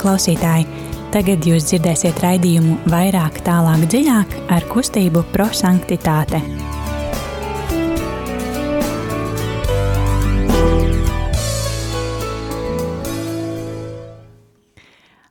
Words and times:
klausītāji! 0.00 0.66
Tagad 1.10 1.46
jūs 1.46 1.64
dzirdēsiet 1.66 2.20
raidījumu 2.22 2.76
vairāk, 2.92 3.40
tālāk, 3.46 3.86
dziļāk 3.90 4.36
ar 4.54 4.66
kustību 4.70 5.24
prosanktitāte. 5.34 6.38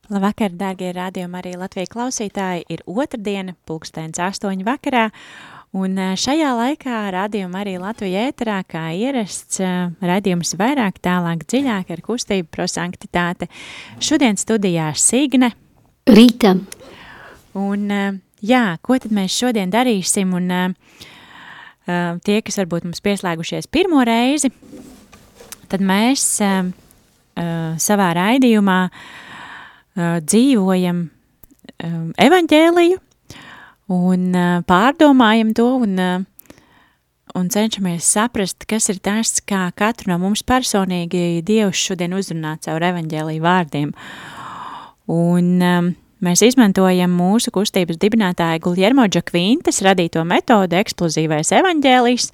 Labvakar, 0.09 0.49
dārgie 0.57 0.89
rādījumi, 0.97 1.37
arī 1.37 1.51
Latvijas 1.61 1.91
klausītāji. 1.93 2.63
Ir 2.73 2.81
otrdiena, 2.89 3.53
pulkstens 3.69 4.17
astoņi 4.25 4.65
vakarā, 4.65 5.03
Un 5.77 5.99
šajā 6.17 6.49
laikā 6.57 6.99
radījuma 7.13 7.59
arī 7.61 7.75
Latvijā 7.77 8.23
ēterā, 8.31 8.55
kā 8.65 8.87
ierasts, 8.97 9.59
radījums 10.01 10.55
vairāk, 10.57 10.97
tālāk, 11.05 11.43
dziļāk 11.45 11.91
ar 11.93 11.99
kustību 12.07 12.49
prosanktitāte. 12.49 13.45
Šodien 14.01 14.33
studijā 14.41 14.87
Signe. 14.97 15.51
Rīta. 16.09 16.55
Un 17.53 17.85
jā, 18.41 18.63
ko 18.81 18.97
tad 18.97 19.13
mēs 19.13 19.35
šodien 19.37 19.69
darīsim? 19.69 20.33
Un 20.33 20.73
tie, 22.25 22.39
kas 22.41 22.57
varbūt 22.63 22.87
mums 22.87 23.05
pieslēgušies 23.05 23.69
pirmo 23.69 24.01
reizi, 24.09 24.49
tad 25.69 25.85
mēs 25.85 26.23
savā 27.85 28.09
raidījumā 28.17 28.79
dzīvojam 30.25 31.03
evaņģēliju, 32.25 32.97
un 33.89 34.33
pārdomājam 34.69 35.53
to 35.57 35.67
un, 35.83 35.95
un 37.35 37.49
cenšamies 37.53 38.05
saprast, 38.05 38.67
kas 38.69 38.89
ir 38.93 39.01
tas, 39.03 39.39
kā 39.41 39.67
katru 39.77 40.13
no 40.13 40.19
mums 40.21 40.45
personīgi 40.45 41.41
Dievs 41.45 41.81
šodien 41.89 42.13
uzrunā 42.17 42.57
caur 42.63 42.85
evaņģēliju 42.91 43.43
vārdiem. 43.43 43.91
Un 45.09 45.51
mēs 46.21 46.45
izmantojam 46.45 47.13
mūsu 47.17 47.51
kustības 47.55 47.97
dibinātāja 48.01 48.61
Guljermo 48.61 49.07
Džakvintas 49.09 49.81
radīto 49.85 50.21
metodu 50.27 50.77
eksplozīvais 50.77 51.49
evaņģēlijs, 51.57 52.31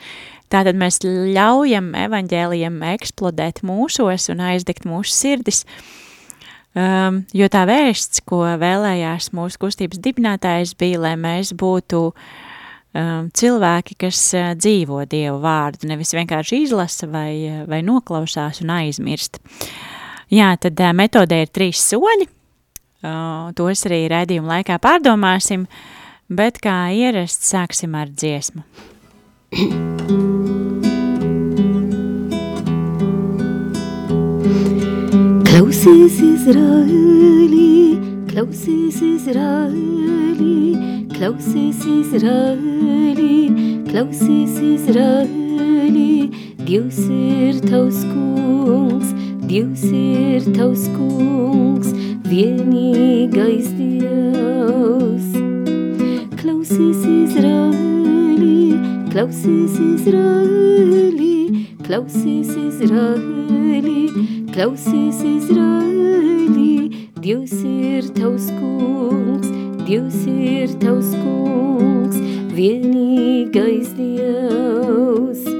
tātad 0.52 0.76
mēs 0.78 1.00
ļaujam 1.08 1.94
evaņģēlijam 2.04 2.82
eksplodēt 2.96 3.64
mūsos 3.64 4.28
un 4.34 4.44
aizdegt 4.52 4.84
mūsu 4.90 5.16
sirdis, 5.16 5.64
uh, 5.64 6.05
Um, 6.76 7.22
jo 7.32 7.48
tā 7.48 7.62
vēsts, 7.70 8.20
ko 8.28 8.42
vēlējās 8.60 9.30
mūsu 9.36 9.62
kustības 9.62 10.02
dibinātājs, 10.04 10.74
bija, 10.76 11.00
lai 11.06 11.14
mēs 11.16 11.54
būtu 11.56 12.02
um, 12.12 13.30
cilvēki, 13.32 13.96
kas 14.04 14.20
uh, 14.36 14.50
dzīvo 14.60 15.06
Dievu 15.08 15.38
vārdu, 15.46 15.88
nevis 15.88 16.12
vienkārši 16.18 16.66
izlasa 16.66 17.08
vai, 17.08 17.30
uh, 17.48 17.62
vai 17.72 17.80
noklausās 17.80 18.60
un 18.66 18.76
aizmirst. 18.76 19.40
Jā, 20.36 20.52
tad 20.60 20.84
uh, 20.84 20.92
metodē 20.92 21.46
ir 21.46 21.56
trīs 21.56 21.80
soļi, 21.94 22.28
uh, 22.28 23.56
tos 23.56 23.88
arī 23.88 24.04
raidījuma 24.12 24.58
laikā 24.58 24.76
pārdomāsim, 24.84 25.64
bet 26.28 26.60
kā 26.60 26.82
ierasts 26.92 27.56
sāksim 27.56 27.96
ar 27.96 28.12
dziesmu. 28.12 28.68
Klausies, 35.56 36.18
Izraēlī, 36.20 37.96
klausies, 38.28 38.98
Izraēlī, 39.00 40.58
klausies, 41.14 41.80
Izraēlī, 41.88 43.38
klausies, 43.88 44.58
Izraēlī. 44.60 46.10
Dievs 46.60 47.00
ir 47.08 47.64
tavs 47.70 48.04
kungs, 48.12 49.16
Dievs 49.48 49.88
ir 49.96 50.52
tavs 50.58 50.90
kungs, 50.98 51.96
vienīgais 52.28 53.72
Dievs. 53.80 55.32
Klausies, 56.36 57.00
Izraēlī, 57.16 58.60
klausies, 59.16 59.80
Izraēlī, 59.88 61.36
klausies, 61.88 62.52
Izraēlī, 62.60 64.02
Klausies, 64.56 65.18
Izraēlī, 65.20 67.10
Dievs 67.20 67.58
ir 67.68 68.06
tavs 68.16 68.46
kungs, 68.56 69.50
Dievs 69.84 70.22
ir 70.32 70.72
tavs 70.80 71.10
kungs, 71.20 72.16
vienīgais 72.56 73.92
Dievs. 74.00 75.55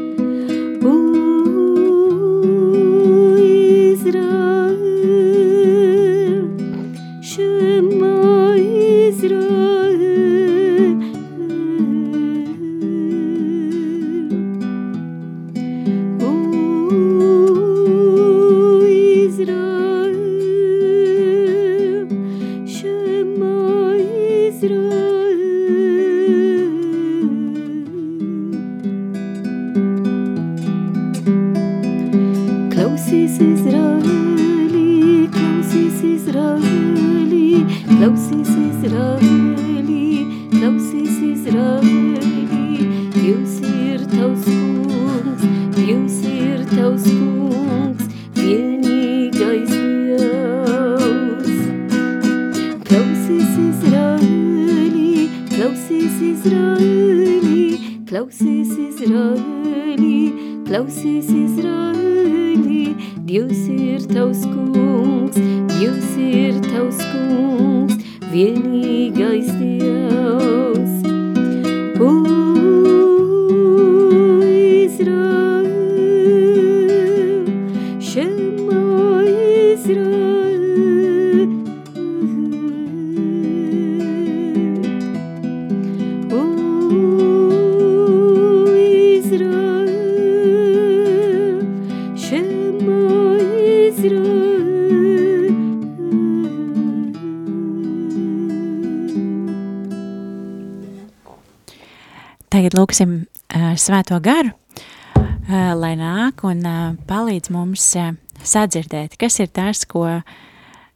Tagad 102.66 102.80
lūksim 102.80 103.10
uh, 103.54 103.76
svēto 103.78 104.18
garu, 104.26 104.50
uh, 104.50 105.76
lai 105.78 105.92
nāk 106.00 106.42
un 106.50 106.64
uh, 106.66 106.96
palīdz 107.06 107.52
mums 107.54 107.84
uh, 108.02 108.16
sadzirdēt, 108.42 109.20
kas 109.22 109.38
ir 109.44 109.52
tas, 109.54 109.84
ko, 109.86 110.08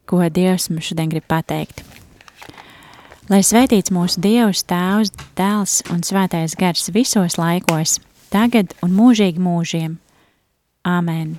ko 0.10 0.24
Dievs 0.34 0.72
mums 0.74 0.90
šodien 0.90 1.14
grib 1.14 1.28
pateikt. 1.30 1.84
Lai 3.30 3.44
svētīts 3.46 3.94
mūsu 3.94 4.18
Dievs, 4.26 4.64
Tēvs, 4.66 5.14
Dēls 5.38 5.78
un 5.94 6.02
Svētais 6.02 6.58
gars 6.58 6.90
visos 6.90 7.38
laikos, 7.38 8.00
tagad 8.34 8.74
un 8.82 8.98
mūžīgi 8.98 9.38
mūžiem. 9.38 10.00
Āmen. 10.90 11.38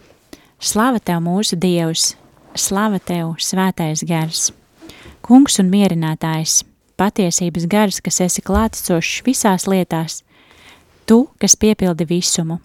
Slava 0.62 1.02
Tev 1.02 1.24
mūsu 1.26 1.58
Dievs, 1.58 2.12
slava 2.54 3.02
Tev 3.02 3.34
Svētais 3.42 4.06
gars, 4.06 4.52
Kungs 5.26 5.58
un 5.58 5.74
mierinātājs, 5.74 6.60
patiesības 7.00 7.66
gars, 7.70 8.00
kas 8.04 8.20
esi 8.26 8.44
klātesošs 8.44 9.22
visās 9.26 9.66
lietās, 9.70 10.20
tu, 11.08 11.24
kas 11.40 11.56
piepildi 11.56 12.06
visumu. 12.08 12.60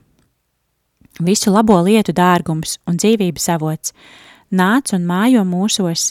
Visu 1.23 1.53
labo 1.53 1.77
lietu 1.79 2.11
dārgums 2.11 2.75
un 2.89 2.99
dzīvības 2.99 3.47
avots, 3.55 3.93
nāc 4.51 4.91
un 4.95 5.05
mājo 5.07 5.45
mūsos, 5.47 6.09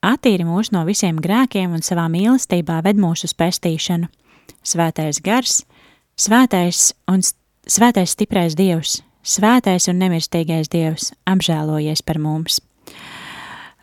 attīri 0.00 0.46
mūs 0.48 0.72
no 0.72 0.86
visiem 0.88 1.18
grēkiem 1.20 1.74
un 1.76 1.84
savā 1.84 2.06
mīlestībā 2.12 2.80
ved 2.86 3.00
mūsu 3.00 3.28
pestīšanu. 3.36 4.08
Svētais 4.66 5.20
gars, 5.22 5.60
svētais 6.18 6.94
un 7.12 7.20
svētais 7.66 8.16
stiprais 8.16 8.56
Dievs, 8.56 9.02
svētais 9.26 9.90
un 9.90 10.00
nemirstīgais 10.00 10.70
Dievs, 10.72 11.12
apžēlojies 11.28 12.02
par 12.06 12.18
mums. 12.22 12.60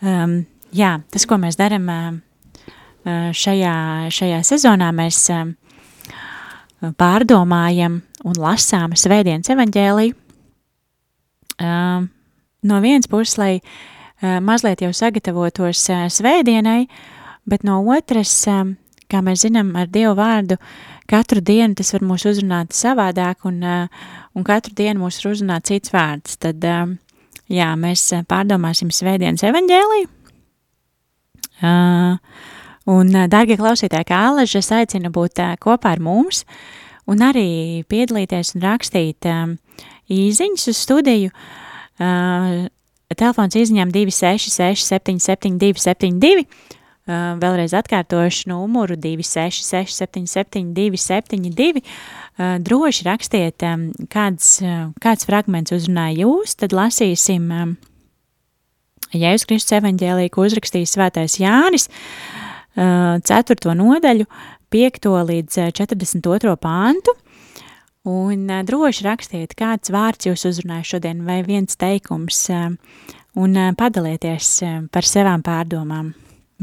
Um, 0.01 0.43
jā, 0.75 0.97
tas, 1.13 1.27
ko 1.29 1.37
mēs 1.39 1.59
darām 1.59 1.87
šajā, 3.05 3.75
šajā 4.13 4.41
sezonā, 4.47 4.91
mēs 4.95 5.25
pārdomājam 6.99 8.01
un 8.23 8.39
lasām 8.39 8.95
svētdienas 8.99 9.51
evaņģēliju. 9.53 10.15
No 12.63 12.79
vienas 12.83 13.09
puses, 13.11 13.37
lai 13.39 13.53
mazliet 14.43 14.81
jau 14.83 14.91
sagatavotos 14.95 15.83
svētdienai, 16.15 16.87
bet 17.49 17.63
no 17.67 17.81
otras, 17.91 18.33
kā 19.11 19.21
mēs 19.23 19.43
zinām, 19.45 19.73
ar 19.79 19.91
Dievu 19.91 20.15
vārdu 20.17 20.57
katru 21.11 21.43
dienu 21.43 21.75
tas 21.75 21.91
var 21.93 22.05
mūs 22.07 22.23
uzrunāt 22.31 22.71
savādāk 22.75 23.43
un, 23.49 23.59
un 24.33 24.47
katru 24.47 24.73
dienu 24.79 25.03
mūs 25.03 25.19
uzrunā 25.27 25.59
cits 25.67 25.91
vārds. 25.93 26.39
Tad, 26.41 26.63
jā, 27.51 27.69
mēs 27.79 28.07
pārdomāsim 28.31 28.91
svētdienas 28.95 29.43
evaņģēliju. 29.51 30.09
Un, 32.91 33.13
dārgie 33.31 33.55
klausītāji, 33.59 34.09
kā 34.09 34.19
Aleģa, 34.29 34.59
es 34.59 34.71
aicinu 34.75 35.11
būt 35.13 35.39
kopā 35.63 35.93
ar 35.95 36.03
mums 36.03 36.43
un 37.07 37.23
arī 37.23 37.83
piedalīties 37.87 38.55
un 38.57 38.65
rakstīt 38.65 39.27
īziņas 40.11 40.67
uz 40.71 40.81
studiju. 40.83 41.31
Telefons 43.13 43.55
izņem 43.55 43.91
266 43.93 44.87
772 44.89 45.79
72 45.79 46.47
Uh, 47.03 47.33
vēlreiz 47.35 47.73
atkārtošu 47.75 48.47
numuru 48.47 48.95
266 48.95 49.97
772 49.97 50.95
72. 50.95 51.81
Uh, 51.83 52.53
droši 52.63 53.03
rakstiet, 53.03 53.65
kāds, 54.07 54.53
kāds 55.03 55.27
fragments 55.27 55.75
uzrunāja 55.75 56.21
jūs, 56.23 56.55
tad 56.55 56.71
lasīsim 56.71 57.51
Jēzus 59.11 59.49
Kristus 59.51 59.75
evaņģēlī, 59.81 60.29
ko 60.31 60.47
uzrakstījis 60.47 60.95
svētais 60.95 61.35
Jānis, 61.43 61.89
uh, 61.91 62.42
4. 62.75 63.75
nodaļu, 63.77 64.25
5. 64.73 65.09
līdz 65.29 65.59
42. 65.77 66.55
pāntu. 66.57 67.13
Un 68.03 68.49
uh, 68.51 68.63
droši 68.67 69.05
rakstiet, 69.05 69.53
kāds 69.55 69.93
vārds 69.93 70.27
jūs 70.27 70.43
uzrunāja 70.49 70.83
šodien, 70.95 71.21
vai 71.23 71.39
viens 71.47 71.77
teikums, 71.79 72.41
un 73.39 73.55
padalieties 73.79 74.49
par 74.91 75.07
savām 75.07 75.45
pārdomām. 75.45 76.11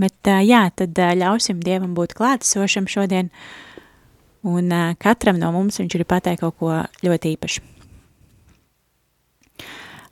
Bet 0.01 0.31
jā, 0.45 0.67
tad 0.77 0.97
ļausim 0.97 1.63
Dievam 1.65 1.97
būt 1.97 2.13
klātesošam 2.19 2.87
šodien, 2.89 3.33
un 4.47 4.71
katram 5.01 5.41
no 5.41 5.51
mums 5.57 5.81
viņš 5.81 5.97
ir 5.99 6.07
pateikt 6.09 6.45
kaut 6.45 6.61
ko 6.61 6.79
ļoti 7.05 7.35
īpašu. 7.35 7.65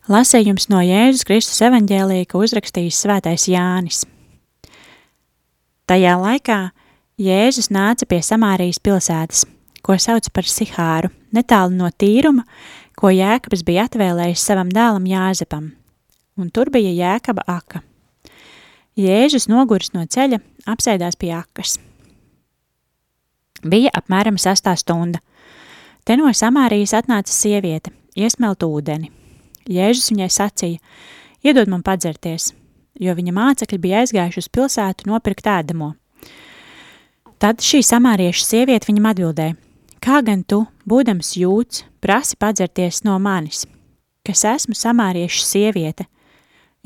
Lasējums 0.08 0.70
no 0.72 0.80
Jēzus 0.80 1.26
Kristus 1.28 1.60
evaņģēlī, 1.66 2.22
ko 2.30 2.40
uzrakstījis 2.40 3.02
svētais 3.04 3.44
Jānis. 3.52 4.06
Tajā 5.88 6.19
laikā 6.20 6.56
Jēzus 7.17 7.70
nāca 7.73 8.05
pie 8.05 8.19
Samārijas 8.20 8.76
pilsētas, 8.85 9.46
ko 9.81 9.94
sauc 9.96 10.26
par 10.37 10.44
Sihāru, 10.44 11.08
netālu 11.32 11.79
no 11.79 11.88
tīruma, 11.88 12.44
ko 12.93 13.08
Jēkabs 13.08 13.62
bija 13.64 13.87
atvēlējis 13.88 14.44
savam 14.50 14.69
dēlam 14.69 15.06
Jāzepam, 15.08 15.70
un 16.37 16.50
tur 16.52 16.69
bija 16.75 16.93
Jēkaba 16.93 17.46
aka. 17.49 17.81
Jēzus 19.00 19.49
noguris 19.49 19.94
no 19.96 20.05
ceļa, 20.05 20.43
apsēdās 20.69 21.17
pie 21.17 21.32
akas. 21.38 21.79
Bija 23.64 23.88
apmēram 23.96 24.37
sastā 24.37 24.76
stunda. 24.76 25.25
Te 26.05 26.20
no 26.20 26.29
Samārijas 26.29 26.93
atnāca 27.00 27.32
sieviete, 27.32 27.96
iesmelt 28.12 28.61
ūdeni. 28.61 29.08
Jēzus 29.64 30.12
viņai 30.12 30.29
sacīja, 30.37 30.85
iedod 31.49 31.73
man 31.73 31.81
padzerties, 31.81 32.52
jo 32.98 33.14
viņa 33.14 33.34
mācekļi 33.34 33.78
bija 33.82 34.02
aizgājuši 34.02 34.44
uz 34.44 34.50
pilsētu 34.52 35.08
nopirkt 35.10 35.48
ēdamo. 35.48 35.94
Tad 37.38 37.62
šī 37.62 37.84
samārieša 37.86 38.44
sieviete 38.44 38.90
viņam 38.90 39.10
atbildēja, 39.12 39.56
kā 40.02 40.20
gan 40.26 40.42
tu, 40.42 40.64
būdams 40.88 41.36
jūts, 41.38 41.84
prasi 42.02 42.38
padzerties 42.38 43.04
no 43.06 43.18
manis, 43.22 43.64
kas 44.26 44.44
esmu 44.56 44.78
samārieša 44.78 45.44
sieviete– 45.46 46.08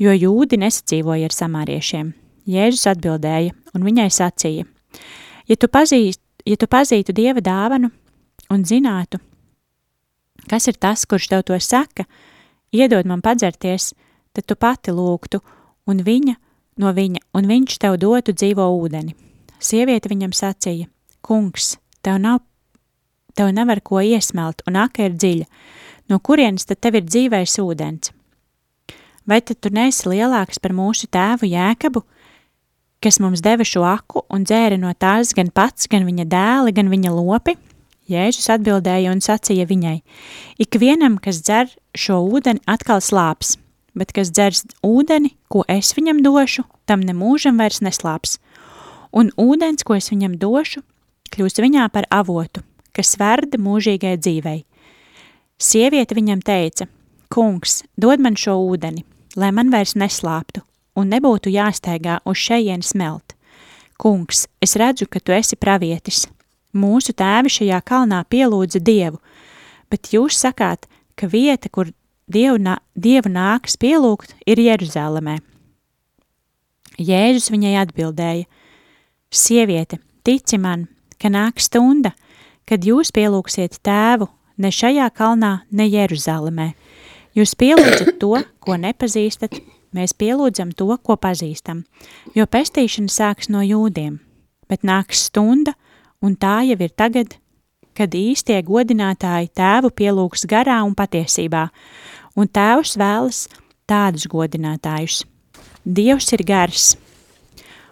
jo 0.01 0.13
jūdi 0.13 0.59
nesadzīvoja 0.61 1.29
ar 1.29 1.35
samāriešiem. 1.35 2.13
Jēzus 2.49 2.89
atbildēja, 2.91 3.53
un 3.75 3.85
viņai 3.87 4.09
sacīja, 4.11 4.65
ja 5.47 5.55
tu, 5.55 5.69
pazīst, 5.71 6.19
ja 6.43 6.57
tu 6.59 6.67
pazītu 6.67 7.15
Dieva 7.15 7.39
dāvanu 7.43 7.87
un 8.51 8.65
zinātu, 8.67 9.21
kas 10.51 10.67
ir 10.67 10.75
tas, 10.75 11.05
kurš 11.07 11.29
tev 11.31 11.45
to 11.47 11.59
saka, 11.63 12.03
iedod 12.75 13.07
man 13.07 13.23
padzerties, 13.23 13.93
tad 14.35 14.47
tu 14.49 14.57
pati 14.59 14.91
lūgtu, 14.91 15.39
un 15.89 16.01
viņa 16.05 16.37
no 16.81 16.93
viņa, 16.93 17.21
un 17.37 17.51
viņš 17.51 17.77
tev 17.81 17.99
dotu 18.01 18.33
dzīvo 18.33 18.65
ūdeni. 18.79 19.13
Sieviete 19.63 20.09
viņam 20.11 20.33
sacīja, 20.35 20.89
kungs, 21.21 21.77
tev 22.03 22.17
nav, 22.23 22.41
tev 23.37 23.53
nevar 23.53 23.81
ko 23.85 24.01
iesmelt, 24.01 24.65
un 24.67 24.81
aka 24.81 25.07
ir 25.07 25.15
dziļa, 25.15 25.47
no 26.09 26.19
kurienes 26.19 26.65
tad 26.67 26.81
tev 26.83 26.99
ir 26.99 27.07
dzīvais 27.07 27.59
ūdens? 27.61 28.11
vai 29.25 29.41
tad 29.41 29.59
tu 29.61 29.71
neesi 29.71 30.07
lielāks 30.09 30.59
par 30.61 30.75
mūsu 30.75 31.07
tēvu 31.11 31.47
Jēkabu, 31.47 32.03
kas 33.03 33.19
mums 33.23 33.43
deva 33.43 33.65
šo 33.67 33.83
aku 33.87 34.23
un 34.31 34.45
dzēra 34.47 34.79
no 34.79 34.91
tās 34.95 35.33
gan 35.35 35.51
pats, 35.51 35.87
gan 35.91 36.07
viņa 36.07 36.27
dēli, 36.31 36.75
gan 36.75 36.91
viņa 36.91 37.13
lopi? 37.13 37.55
Jēzus 38.11 38.49
atbildēja 38.51 39.13
un 39.13 39.23
sacīja 39.23 39.63
viņai, 39.69 40.01
ik 40.59 40.75
vienam, 40.79 41.15
kas 41.23 41.39
dzer 41.39 41.69
šo 41.95 42.19
ūdeni, 42.27 42.59
atkal 42.67 42.99
slāps, 42.99 43.55
bet 43.97 44.13
kas 44.15 44.31
dzers 44.33 44.65
ūdeni, 44.85 45.33
ko 45.49 45.63
es 45.69 45.93
viņam 45.97 46.23
došu, 46.25 46.65
tam 46.89 47.03
nemūžam 47.05 47.59
vairs 47.61 47.81
neslāps, 47.85 48.39
un 49.13 49.31
ūdens, 49.37 49.85
ko 49.85 49.97
es 49.97 50.09
viņam 50.11 50.37
došu, 50.41 50.83
kļūst 51.33 51.61
viņā 51.63 51.87
par 51.93 52.09
avotu, 52.13 52.63
kas 52.93 53.15
verda 53.21 53.61
mūžīgai 53.61 54.17
dzīvei. 54.17 54.63
Sieviete 55.61 56.17
viņam 56.17 56.41
teica, 56.45 56.89
kungs, 57.33 57.83
dod 57.97 58.21
man 58.21 58.37
šo 58.37 58.57
ūdeni, 58.67 59.05
lai 59.37 59.53
man 59.55 59.71
vairs 59.73 59.95
neslāptu 59.97 60.63
un 60.97 61.09
nebūtu 61.09 61.53
jāsteigā 61.53 62.19
uz 62.29 62.37
šejienu 62.37 62.85
smelt. 62.85 63.33
Kungs, 63.97 64.47
es 64.61 64.75
redzu, 64.77 65.07
ka 65.09 65.21
tu 65.21 65.33
esi 65.33 65.57
pravietis. 65.57 66.25
Mūsu 66.73 67.13
tēvi 67.17 67.51
šajā 67.53 67.79
kalnā 67.85 68.23
pielūdza 68.29 68.81
Dievu, 68.81 69.19
bet 69.93 70.09
jūs 70.13 70.39
sakāt, 70.41 70.87
ka 71.17 71.29
vieta, 71.29 71.69
kur 71.69 71.91
Dievu, 72.27 72.59
nā, 72.61 72.77
Dievu 72.95 73.31
nākas 73.33 73.77
pielūgt, 73.79 74.35
ir 74.47 74.61
Jeruzalemē. 74.61 75.39
Jēzus 76.97 77.49
viņai 77.51 77.77
atbildēja, 77.81 78.45
Sieviete, 79.33 79.97
tici 80.21 80.59
man, 80.61 80.85
ka 81.17 81.31
nāk 81.33 81.57
stunda, 81.57 82.13
kad 82.69 82.85
jūs 82.85 83.09
pielūgsiet 83.15 83.79
tēvu 83.81 84.27
ne 84.61 84.69
šajā 84.69 85.07
kalnā, 85.17 85.63
ne 85.73 85.87
Jeruzalemē, 85.89 86.67
Jūs 87.33 87.55
pielūdzat 87.57 88.19
to, 88.21 88.37
ko 88.61 88.75
nepazīstat, 88.77 89.57
mēs 89.97 90.13
pielūdzam 90.13 90.69
to, 90.77 90.91
ko 91.01 91.17
pazīstam, 91.17 91.81
jo 92.37 92.45
pestīšana 92.45 93.09
sāks 93.09 93.49
no 93.49 93.63
jūdiem, 93.65 94.19
bet 94.69 94.85
nāks 94.85 95.25
stunda, 95.31 95.73
un 96.21 96.37
tā 96.37 96.59
jau 96.67 96.77
ir 96.77 96.93
tagad, 96.93 97.33
kad 97.97 98.13
īstie 98.13 98.59
godinātāji 98.65 99.49
tēvu 99.57 99.89
pielūgs 99.97 100.45
garā 100.49 100.77
un 100.85 100.93
patiesībā, 100.97 101.67
un 102.35 102.49
tēvs 102.49 102.95
vēlas 102.99 103.47
tādus 103.89 104.27
godinātājus. 104.31 105.23
Dievs 105.83 106.31
ir 106.33 106.45
gars, 106.47 106.93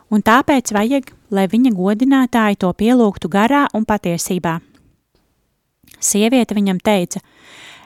un 0.09 0.23
tāpēc 0.23 0.71
vajag, 0.75 1.11
lai 1.31 1.47
viņa 1.51 1.73
godinātāji 1.75 2.59
to 2.63 2.71
pielūgtu 2.73 3.29
garā 3.31 3.67
un 3.75 3.85
patiesībā. 3.85 4.59
Sieviete 5.99 6.55
viņam 6.57 6.79
teica– 6.79 7.21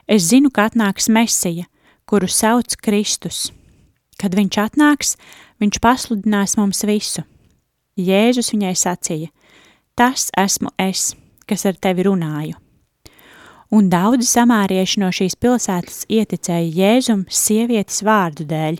Es 0.06 0.28
zinu, 0.30 0.52
ka 0.54 0.68
atnāks 0.70 1.08
Mesija, 1.10 1.66
kuru 2.06 2.30
sauc 2.30 2.76
Kristus. 2.86 3.50
Kad 4.22 4.38
viņš 4.38 4.58
atnāks, 4.62 5.16
viņš 5.62 5.80
pasludinās 5.82 6.54
mums 6.60 6.84
visu. 6.86 7.24
Jēzus 7.98 8.52
viņai 8.54 8.76
sacīja: 8.78 9.32
Tas 9.98 10.30
esmu 10.38 10.70
es, 10.78 11.16
kas 11.50 11.66
ar 11.66 11.80
tevi 11.82 12.06
runāju. 12.06 12.60
Un 13.76 13.90
daudzi 13.92 14.28
samārieši 14.30 15.02
no 15.02 15.10
šīs 15.12 15.34
pilsētas 15.42 16.06
ieticēja 16.08 16.68
Jēzum 16.78 17.26
sievietes 17.28 18.04
vārdu 18.08 18.46
dēļ. 18.48 18.78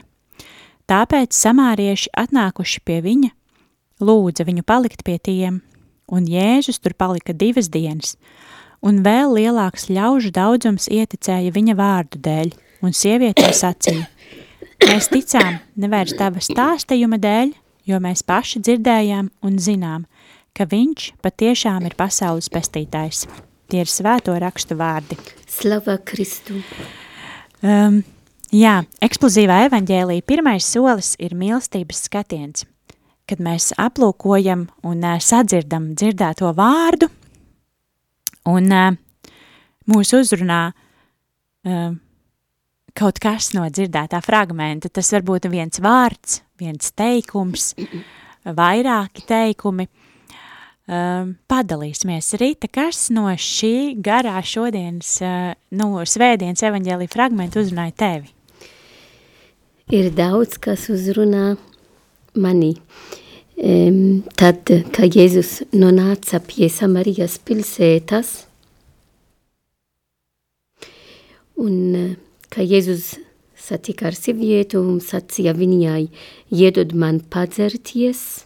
Tāpēc 0.88 1.36
samārieši 1.36 2.12
atnākuši 2.22 2.82
pie 2.88 3.00
viņa, 3.04 3.32
lūdza 4.06 4.46
viņu 4.48 4.64
palikt 4.64 5.02
pie 5.04 5.18
tiem, 5.20 5.58
un 6.08 6.30
Jēzus 6.30 6.80
tur 6.80 6.96
palika 6.96 7.34
divas 7.36 7.68
dienas, 7.74 8.14
un 8.80 9.02
vēl 9.04 9.34
lielāks 9.36 9.90
ļaužu 9.90 10.32
daudzums 10.36 10.88
ieticēja 10.88 11.52
viņa 11.56 11.76
vārdu 11.76 12.22
dēļ, 12.28 12.54
un 12.86 12.96
sievietē 12.96 13.50
sacīja, 13.58 14.06
mēs 14.86 15.10
ticām 15.12 15.58
nevērs 15.82 16.16
tava 16.22 16.44
stāstījuma 16.46 17.20
dēļ, 17.20 17.52
jo 17.90 18.00
mēs 18.00 18.24
paši 18.24 18.64
dzirdējām 18.64 19.34
un 19.44 19.60
zinām, 19.60 20.08
ka 20.56 20.70
viņš 20.72 21.10
patiešām 21.26 21.90
ir 21.90 21.98
pasaules 22.00 22.48
pestītājs. 22.54 23.26
Tie 23.72 23.82
ir 23.82 23.90
svēto 23.90 24.36
rakstu 24.40 24.78
vārdi. 24.78 25.18
Slava 25.50 25.98
Kristu. 26.06 26.60
Um, 27.66 28.04
Jā, 28.56 28.84
eksplozīvā 29.04 29.66
evaņģēlī 29.66 30.22
pirmais 30.24 30.64
solis 30.70 31.16
ir 31.20 31.34
mīlestības 31.36 32.06
skatiens, 32.06 32.64
kad 33.28 33.42
mēs 33.44 33.72
aplūkojam 33.82 34.68
un 34.86 35.02
uh, 35.02 35.18
sadzirdam 35.20 35.90
dzirdēto 35.98 36.52
vārdu, 36.56 37.10
un 38.48 38.70
uh, 38.72 38.94
mūs 39.92 40.14
uzrunā 40.16 40.60
uh, 40.72 41.90
kaut 42.96 43.20
kas 43.20 43.50
no 43.58 43.66
dzirdētā 43.66 44.22
fragmenta. 44.24 44.94
Tas 44.94 45.12
var 45.18 45.26
būt 45.26 45.50
viens 45.52 45.82
vārds, 45.84 46.40
viens 46.62 46.94
teikums, 46.96 47.74
vairāki 48.46 49.26
teikumi. 49.28 49.90
Um, 50.86 51.32
padalīsimies, 51.50 52.28
Rīta, 52.38 52.68
kas 52.70 53.08
no 53.10 53.24
šī 53.42 53.96
garā 54.06 54.38
šodienas, 54.46 55.16
uh, 55.26 55.56
no 55.74 55.88
svētdienas 56.06 56.62
evaņģēlī 56.68 57.08
fragmentu 57.10 57.64
uzrunāja 57.64 57.96
tevi? 57.98 58.30
Ir 59.90 60.12
daudz, 60.14 60.60
kas 60.62 60.86
uzrunā 60.94 61.56
mani. 62.38 62.76
Um, 63.58 64.22
tad, 64.38 64.70
kad 64.94 65.18
Jēzus 65.18 65.64
nonāca 65.74 66.38
pie 66.46 66.70
Samarijas 66.70 67.40
pilsētas, 67.42 68.36
un 71.58 71.78
uh, 71.98 72.10
ka 72.54 72.62
Jēzus 72.62 73.16
satika 73.58 74.12
ar 74.12 74.18
sievieti 74.18 74.78
un 74.78 75.00
sacīja 75.02 75.58
viņai, 75.58 76.04
iedod 76.54 76.94
man 76.94 77.24
padzerties. 77.26 78.46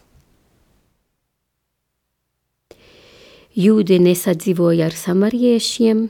Jūdi 3.50 3.96
nesadzīvoja 3.98 4.86
ar 4.86 4.94
samariešiem, 4.94 6.04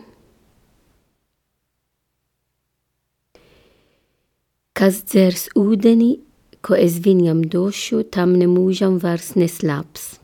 kas 4.76 5.00
dzers 5.08 5.46
ūdeni, 5.56 6.18
ko 6.60 6.76
es 6.76 6.98
viņam 7.00 7.40
došu, 7.48 8.02
tam 8.12 8.36
nemūžam 8.36 9.00
vairs 9.00 9.32
neslāps. 9.40 10.18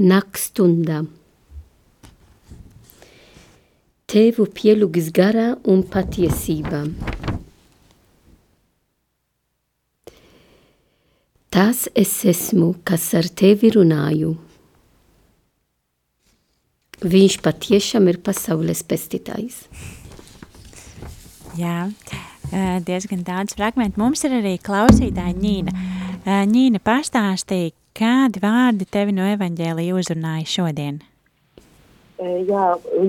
Naktstunda 0.00 1.02
tevu 4.08 4.48
pielūgs 4.48 5.12
garā 5.12 5.48
un 5.68 5.84
patiesībā. 5.84 6.86
Tas 11.52 11.88
es 11.92 12.18
esmu, 12.24 12.78
kas 12.88 13.10
ar 13.18 13.28
tevi 13.28 13.76
runāju. 13.76 14.38
Viņš 16.98 17.36
patiešām 17.44 18.08
ir 18.10 18.16
pasaules 18.26 18.80
pestītājs. 18.82 19.60
Jā, 21.58 21.88
diezgan 22.86 23.20
daudz 23.26 23.54
fragmentu. 23.58 24.00
Mums 24.02 24.24
ir 24.26 24.34
arī 24.40 24.56
klausītāja 24.62 25.36
Ņīna. 25.38 25.74
Ņīna 26.50 26.80
pastāstīja, 26.82 27.70
kādi 27.98 28.42
vārdi 28.42 28.86
tevi 28.90 29.14
no 29.14 29.26
evaņģēlija 29.30 29.94
uzrunāja 29.94 30.46
šodien? 30.50 30.98
Jā, 32.18 32.64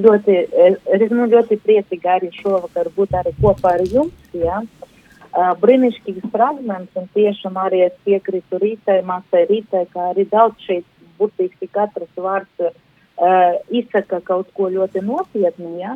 ļoti, 0.05 0.35
es 0.53 1.01
esmu 1.01 1.25
ļoti 1.31 1.57
priecīga 1.63 2.19
arī 2.19 2.29
šovakar 2.35 2.91
būt 2.93 3.15
arī 3.17 3.33
kopā 3.41 3.71
ar 3.79 3.81
jums. 3.89 4.13
Jā. 4.37 4.61
Brīnišķīgs 5.61 6.29
fragments, 6.33 6.93
un 6.97 7.09
tiešām 7.17 7.57
arī 7.61 7.83
es 7.87 7.97
piekrītu 8.05 8.61
Rītai, 8.61 8.99
Māsai 9.05 9.47
Rītai, 9.49 9.87
kā 9.93 10.11
arī 10.11 10.27
daudz 10.29 10.61
šeit 10.65 10.85
burtiski 11.17 11.69
katrs 11.73 12.13
vārds 12.17 12.69
izsaka 13.81 14.21
kaut 14.25 14.51
ko 14.55 14.69
ļoti 14.73 15.03
nopietnu. 15.05 15.73
Jā. 15.81 15.95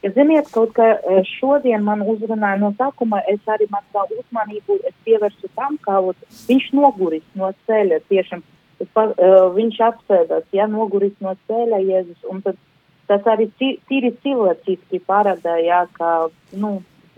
Ja 0.00 0.10
ziniet, 0.16 0.48
kaut 0.54 0.72
kā 0.76 0.94
šodien 1.28 1.84
man 1.84 2.00
uzrunāja 2.08 2.56
no 2.62 2.70
sākuma, 2.78 3.20
es 3.28 3.42
arī 3.52 3.66
man 3.72 3.84
tā 3.92 4.06
uzmanību 4.08 4.78
pievērsu 5.04 5.50
tam, 5.58 5.76
kā 5.84 5.98
viņš 6.48 6.70
noguris 6.72 7.26
no 7.36 7.52
ceļa 7.68 8.00
tiešām 8.08 8.40
pa, 8.94 9.10
uh, 9.10 9.50
viņš 9.54 9.80
apsēdās, 9.84 10.46
ja 10.56 10.66
noguris 10.70 11.12
no 11.20 11.34
ceļa 11.48 11.82
Jēzus, 11.84 12.24
un 12.32 12.40
tad 12.44 12.56
tas 13.10 13.26
arī 13.26 13.48
tīri 13.58 14.12
cilvēciski 14.22 15.00
parādā, 15.08 15.56
jā, 15.64 15.82
ka, 15.96 16.30
nu, 16.62 16.76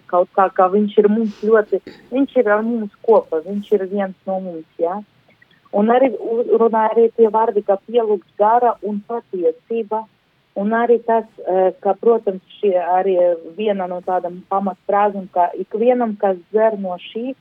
kaut 0.09 0.31
kā, 0.37 0.47
ka 0.57 0.71
viņš 0.73 0.95
ir 1.03 1.09
mums 1.13 1.41
ļoti, 1.45 1.83
viņš 2.13 2.39
ir 2.41 2.49
ar 2.55 2.63
mums 2.65 2.95
kopā, 3.05 3.43
viņš 3.45 3.73
ir 3.77 3.85
viens 3.91 4.17
no 4.29 4.39
mums, 4.41 4.69
jā. 4.81 4.99
Un 5.73 5.89
arī 5.89 6.11
runā 6.61 6.89
arī 6.91 7.07
tie 7.17 7.31
vārdi, 7.33 7.63
ka 7.65 7.79
pielūgs 7.89 8.29
gara 8.41 8.75
un 8.85 8.99
patiesība, 9.09 10.03
un 10.61 10.75
arī 10.77 10.99
tas, 11.07 11.25
ka, 11.81 11.95
protams, 12.01 12.43
šie 12.59 12.75
arī 12.77 13.17
viena 13.57 13.87
no 13.89 14.03
tādām 14.05 14.43
pamatfrāzēm, 14.53 15.31
ka 15.33 15.49
ikvienam, 15.57 16.13
kas 16.21 16.37
dzer 16.51 16.77
no 16.81 16.99
šī, 17.09 17.33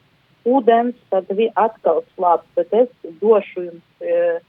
ūdens, 0.47 0.95
tad 1.11 1.27
atkal 1.59 2.05
slāpst, 2.15 2.47
bet 2.55 2.71
es 2.73 3.11
došu 3.19 3.67
jums, 3.67 3.83
uh, 4.00 4.39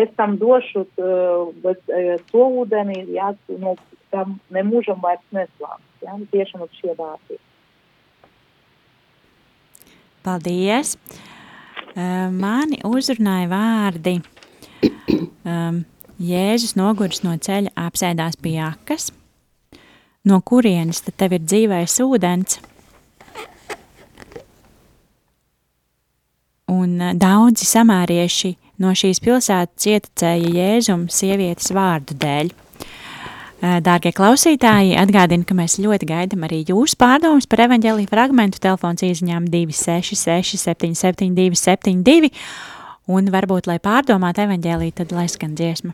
es 0.00 0.08
tam 0.16 0.36
došu, 0.40 0.86
bet 1.62 1.80
to 2.32 2.46
ūdeni, 2.62 3.04
jā, 3.14 3.32
no 3.60 3.76
tam 4.10 4.38
nemūžam 4.52 5.00
vairs 5.00 5.22
neslāpst, 5.32 6.04
jā, 6.04 6.16
tiešām 6.32 6.66
šie 6.80 6.96
vārdi. 6.98 7.38
Paldies! 10.24 10.96
Uh, 11.90 12.28
mani 12.30 12.80
uzrunāja 12.86 13.48
vārdi. 13.50 14.18
Um, 15.44 15.84
Jēzus 16.20 16.76
noguris 16.76 17.24
no 17.24 17.32
ceļa 17.40 17.72
apsēdās 17.80 18.36
pie 18.40 18.58
akas, 18.62 19.08
no 20.28 20.40
kurienes 20.44 21.00
tad 21.06 21.16
tev 21.20 21.38
ir 21.38 21.46
dzīvais 21.46 22.00
ūdens– 22.04 22.60
un 26.70 27.00
eh, 27.02 27.14
daudzi 27.18 27.66
samārieši 27.68 28.54
no 28.80 28.94
šīs 28.96 29.20
pilsētas 29.24 29.88
ieticēja 29.90 30.52
Jēzum 30.56 31.08
sievietes 31.12 31.72
vārdu 31.76 32.16
dēļ. 32.20 32.52
Eh, 33.60 33.76
dārgie 33.84 34.08
klausītāji, 34.16 34.94
atgādinu, 34.96 35.44
ka 35.44 35.52
mēs 35.52 35.74
ļoti 35.84 36.06
gaidām 36.08 36.46
arī 36.46 36.62
jūsu 36.70 36.96
pārdomas 36.96 37.44
par 37.44 37.60
evaņģēlīju 37.66 38.08
fragmentu 38.08 38.60
telefons 38.64 39.04
īziņām 39.04 39.50
266 39.52 40.56
772 40.64 41.58
72 41.60 42.30
un 43.12 43.28
varbūt, 43.28 43.68
lai 43.68 43.76
pārdomātu 43.84 44.46
evaņģēlīju, 44.46 44.94
tad 45.02 45.12
lai 45.12 45.26
skan 45.28 45.52
dziesma. 45.60 45.92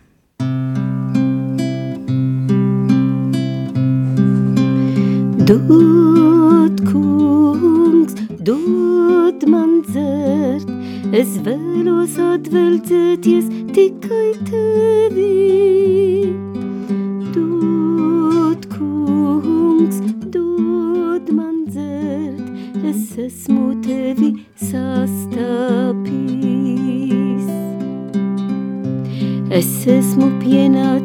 Dod, 5.46 6.85
kungs, 6.87 8.14
dod 8.46 9.42
man 9.50 9.80
dzert, 9.90 10.70
es 11.11 11.35
vēlos 11.42 12.14
atveldzēties 12.30 13.50
tikai 13.75 14.30
tevi. 14.46 15.86
Esmu 29.87 30.26
pienācis 30.40 30.96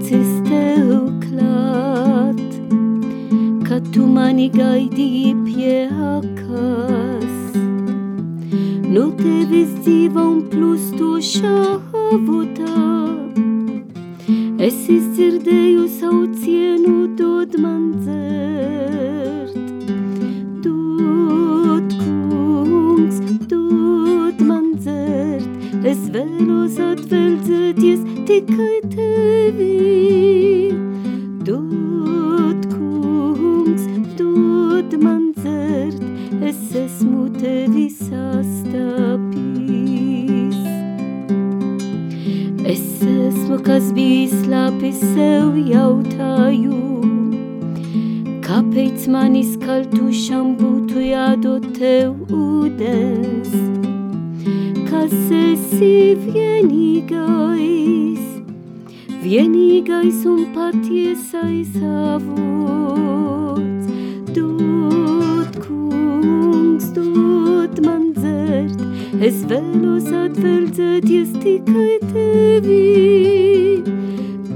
vienīgais 59.31 60.25
un 60.27 60.49
patiesais 60.51 61.71
avots. 61.79 63.87
Dod, 64.35 65.55
kungs, 65.63 66.91
dod 66.97 67.79
man 67.85 68.09
dzert, 68.17 68.75
es 69.23 69.37
vēlos 69.47 70.11
atverdzēties 70.11 71.31
tikai 71.39 71.95
tevi. 72.11 73.79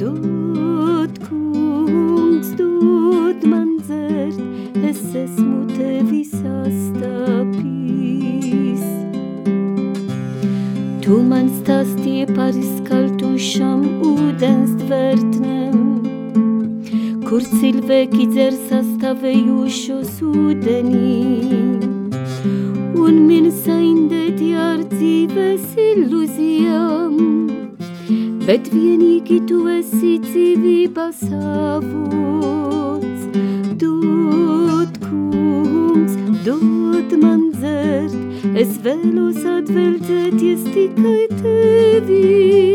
Dod, 0.01 1.13
kungs, 1.24 2.51
dod 2.60 3.39
man 3.48 3.79
dzert, 3.79 4.36
es 4.84 5.00
esmu 5.24 5.72
tevi 5.72 6.27
sastapījis. 6.34 8.84
Tu 11.05 11.15
man 11.32 11.48
stāstīji 11.62 12.25
par 12.36 12.51
izkaltušam 13.36 13.82
ūdens 14.00 14.72
dvertnēm, 14.80 15.80
kur 17.27 17.42
cilvēki 17.44 18.27
dzer 18.32 18.54
sastāvējušos 18.70 20.22
ūdenī 20.24 21.20
un 22.96 23.18
min 23.27 23.50
saindēti 23.51 24.54
ar 24.56 24.86
dzīves 24.88 25.75
ilūzijām, 25.75 27.18
bet 28.46 28.72
vienīgi 28.72 29.42
tu 29.50 29.68
esi 29.68 30.15
dzīvības 30.24 31.25
avots. 31.36 33.27
Dod, 33.84 34.96
kungs, 35.04 36.15
dod 36.48 37.20
man 37.20 37.51
dzert, 37.51 38.15
es 38.56 38.80
vēlos 38.80 39.44
atveldzēties 39.44 40.72
tikai 40.72 41.27
tevi. 41.36 42.75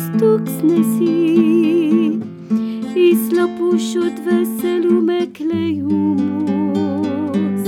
Došos 0.00 0.20
tuksnesī, 0.20 1.16
izlapušu 2.94 4.00
dvēselu 4.16 5.00
meklējumus. 5.04 7.62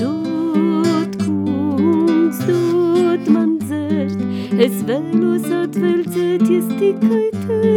Dod, 0.00 1.16
kungs, 1.24 2.38
dod 2.48 3.28
man 3.28 3.58
dzert, 3.58 4.18
es 4.58 4.82
vēlos 4.88 5.44
atveldzēties 5.50 6.66
tikai 6.78 7.30
tevi. 7.46 7.73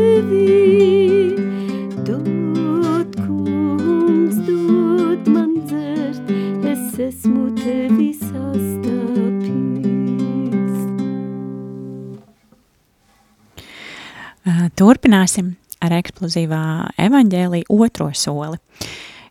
Ar 16.27 16.35
eksplozīvā 16.35 16.91
evaņģēlī 16.97 17.63
otro 17.69 18.11
soli, 18.13 18.57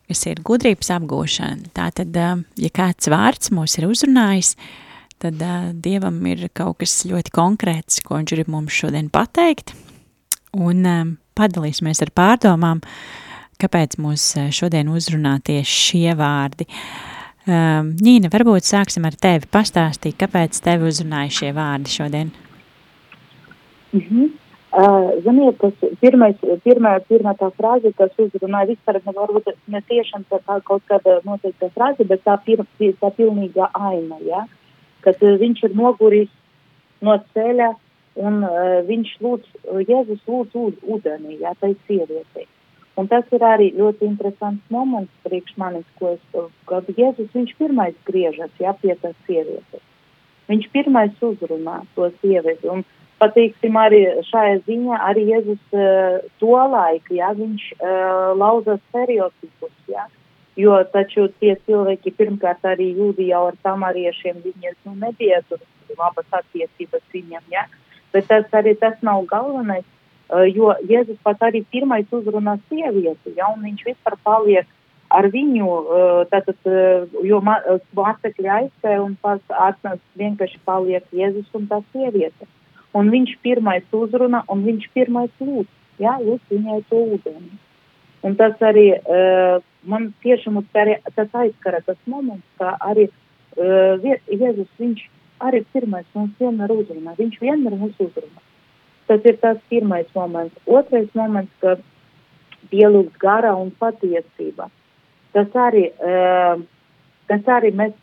kas 0.09 0.27
ir 0.27 0.41
gudrības 0.43 0.91
apgūšana. 0.91 1.73
Tātad, 1.75 2.17
ja 2.57 2.71
kāds 2.71 3.09
vārds 3.09 3.51
mūs 3.51 3.79
ir 3.79 3.87
uzrunājis, 3.87 4.57
tad 5.19 5.37
Dievam 5.83 6.25
ir 6.27 6.49
kaut 6.55 6.79
kas 6.81 7.05
ļoti 7.07 7.31
konkrēts, 7.33 8.03
ko 8.03 8.17
viņš 8.17 8.33
grib 8.35 8.49
mums 8.49 8.73
šodien 8.73 9.11
pateikt, 9.11 9.75
un 10.55 11.17
padalīsimies 11.37 12.03
ar 12.03 12.13
pārdomām, 12.15 12.81
kāpēc 13.59 13.99
mūs 13.99 14.37
šodien 14.53 14.89
uzrunā 14.89 15.41
tieši 15.45 15.83
šie 15.91 16.17
vārdi. 16.17 16.67
Ņīna, 17.47 18.29
varbūt 18.33 18.67
sāksim 18.67 19.05
ar 19.07 19.15
tevi 19.15 19.47
pastāstīt, 19.47 20.17
kāpēc 20.19 20.59
tevi 20.65 20.89
uzrunāja 20.89 21.31
šie 21.31 21.53
vārdi 21.55 21.93
šodien? 21.93 22.33
Mm 23.93 24.01
-hmm. 24.01 24.46
Uh, 24.77 25.23
ziniet, 25.25 25.57
tas 25.57 25.93
pirmais, 26.03 26.37
pirmā, 26.61 26.91
pirmā 27.09 27.33
tā 27.41 27.47
frāze, 27.57 27.95
kas 27.97 28.11
uzrunāja 28.21 28.75
vispār, 28.75 28.99
ne 29.07 29.13
varbūt 29.17 29.47
ne 29.73 29.81
tiešām 29.89 30.27
tā 30.29 30.37
kā 30.45 30.59
kaut 30.69 30.83
kāda 30.91 31.15
noteikta 31.25 31.71
frāze, 31.73 32.05
bet 32.05 32.21
tā, 32.27 32.35
pir, 32.45 32.61
tā 33.01 33.09
pilnīga 33.17 33.71
aina, 33.73 34.19
ja? 34.29 34.43
kad 35.07 35.23
uh, 35.25 35.39
viņš 35.41 35.63
ir 35.65 35.77
noguris 35.79 36.29
no 37.01 37.15
ceļa 37.33 37.71
un 38.21 38.43
uh, 38.45 38.83
viņš 38.85 39.15
lūdz, 39.25 39.57
Jēzus 39.89 40.29
lūdz 40.29 40.85
ūdenī, 40.85 41.39
ja, 41.41 41.55
tai 41.57 41.73
sievietei. 41.87 42.45
Un 43.01 43.09
tas 43.09 43.25
ir 43.33 43.49
arī 43.49 43.71
ļoti 43.77 44.05
interesants 44.09 44.73
moments 44.73 45.25
priekš 45.25 45.57
manis, 45.61 45.89
ko 45.97 46.19
es, 46.19 46.53
kad 46.69 46.93
Jēzus 46.93 47.33
viņš 47.33 47.57
pirmais 47.57 47.97
griežas, 48.05 48.53
ja, 48.61 48.77
pie 48.77 48.93
tās 49.01 49.17
sievietes. 49.25 49.85
Viņš 50.53 50.69
pirmais 50.73 51.25
uzrunā 51.25 51.81
to 51.97 52.13
sievieti. 52.21 52.69
Un, 52.73 52.85
pateiksim, 53.21 53.77
arī 53.81 54.03
šajā 54.29 54.61
ziņā 54.67 54.99
arī 55.09 55.25
Jēzus 55.31 55.77
uh, 55.77 56.19
to 56.41 56.53
laiku, 56.73 57.17
ja, 57.17 57.33
viņš 57.37 57.65
uh, 57.77 58.37
lauza 58.37 58.77
stereotipus, 58.89 59.75
ja, 59.93 60.07
jo 60.61 60.77
taču 60.93 61.29
tie 61.41 61.57
cilvēki 61.67 62.15
pirmkārt 62.19 62.65
arī 62.69 62.93
jūdi 62.99 63.31
jau 63.31 63.47
ar 63.51 63.59
samariešiem, 63.65 64.43
viņi 64.45 64.77
nu, 64.85 64.97
nebija 65.01 65.43
tur 65.49 65.61
labas 65.97 66.29
attiecības 66.41 67.05
viņam, 67.15 67.45
ja, 67.53 67.67
bet 68.13 68.29
tas 68.31 68.49
arī 68.57 68.77
tas 68.81 68.97
nav 69.07 69.25
galvenais, 69.31 69.87
uh, 69.87 70.45
jo 70.49 70.75
Jēzus 70.89 71.21
pat 71.25 71.45
arī 71.49 71.65
pirmais 71.73 72.09
uzrunā 72.13 72.59
sievieti, 72.69 73.37
ja, 73.39 73.53
un 73.53 73.65
viņš 73.65 73.87
vispār 73.93 74.19
paliek 74.25 74.69
ar 75.17 75.31
viņu, 75.31 75.71
uh, 75.71 76.21
tātad, 76.29 76.59
uh, 76.69 77.17
jo 77.25 77.41
mācekļi 77.47 78.53
aizsē 78.59 78.99
un 79.01 79.17
pats 79.23 79.57
atnāc 79.71 80.05
vienkārši 80.21 80.61
paliek 80.69 81.17
Jēzus 81.17 81.49
un 81.57 81.71
tā 81.71 81.81
sieviete 81.95 82.51
un 82.97 83.13
viņš 83.13 83.37
pirmais 83.45 83.85
uzrunā, 83.95 84.43
un 84.53 84.65
viņš 84.67 84.89
pirmais 84.97 85.33
lūdz, 85.41 85.71
jā, 86.03 86.17
lūdz 86.23 86.53
viņai 86.53 86.81
to 86.91 87.03
ūdeni. 87.17 87.59
Un 88.27 88.35
tas 88.39 88.57
arī 88.65 88.89
uh, 88.97 89.59
man 89.87 90.11
tiešām 90.25 90.59
arī, 90.75 90.97
tas 91.15 91.35
aizskara 91.43 91.83
tas 91.87 91.99
moments, 92.11 92.47
kā 92.61 92.75
arī 92.83 93.09
uh, 93.09 94.07
Jēzus, 94.33 94.71
viņš 94.81 95.05
arī 95.47 95.63
pirmais 95.75 96.07
mums 96.15 96.35
vienmēr 96.41 96.73
uzrunā, 96.75 97.15
viņš 97.19 97.37
vienmēr 97.43 97.77
mūs 97.79 98.01
uzrunā. 98.01 98.43
Tas 99.07 99.23
ir 99.29 99.37
tas 99.39 99.61
pirmais 99.71 100.09
moments. 100.17 100.57
Otrais 100.67 101.13
moments, 101.15 101.53
ka 101.63 101.77
pielūgt 102.73 103.21
garā 103.23 103.53
un 103.55 103.71
patiesība. 103.79 104.67
Tas 105.37 105.53
arī, 105.69 105.91
uh, 106.03 106.65
tas 107.31 107.53
arī 107.59 107.71
mēs 107.77 107.95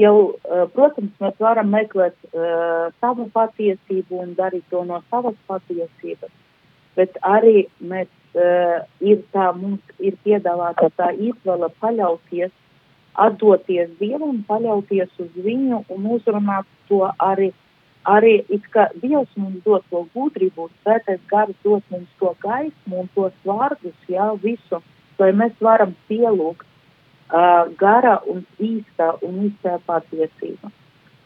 jau, 0.00 0.16
eh, 0.44 0.66
protams, 0.74 1.12
mēs 1.20 1.38
varam 1.40 1.70
meklēt 1.72 2.16
uh, 2.32 2.92
savu 3.00 3.28
patiesību 3.32 4.20
un 4.22 4.34
darīt 4.36 4.66
to 4.70 4.84
no 4.84 5.00
savas 5.10 5.36
patiesības, 5.48 6.32
bet 6.98 7.16
arī 7.24 7.66
mēs 7.80 8.08
uh, 8.36 8.84
ir 9.00 9.22
tā, 9.32 9.50
mums 9.56 9.96
ir 9.98 10.18
piedāvāta 10.24 10.90
tā 11.00 11.12
izvēle 11.16 11.70
paļauties, 11.80 12.52
atdoties 13.16 13.94
Dievam, 14.00 14.42
paļauties 14.48 15.22
uz 15.24 15.38
viņu 15.40 15.84
un 15.88 16.10
uzrunāt 16.18 16.68
to 16.90 17.00
arī, 17.16 17.50
arī 18.04 18.34
it 18.52 18.68
kā 18.74 18.90
Dievs 19.00 19.32
mums 19.40 19.64
dod 19.64 19.84
to 19.90 20.04
gudrību, 20.12 20.68
svētais 20.82 21.22
gars 21.32 21.56
dod 21.64 21.82
mums 21.90 22.12
to 22.20 22.34
gaismu 22.44 23.04
un 23.04 23.12
tos 23.16 23.32
vārdus, 23.48 23.96
jā, 24.12 24.28
visu, 24.42 24.82
lai 25.18 25.32
mēs 25.32 25.56
varam 25.64 25.96
pielūgt 26.10 26.68
uh, 27.30 27.66
gara 27.78 28.18
un 28.26 28.44
īsta 28.62 29.14
un 29.24 29.46
īstā 29.48 29.78
patiesība. 29.86 30.70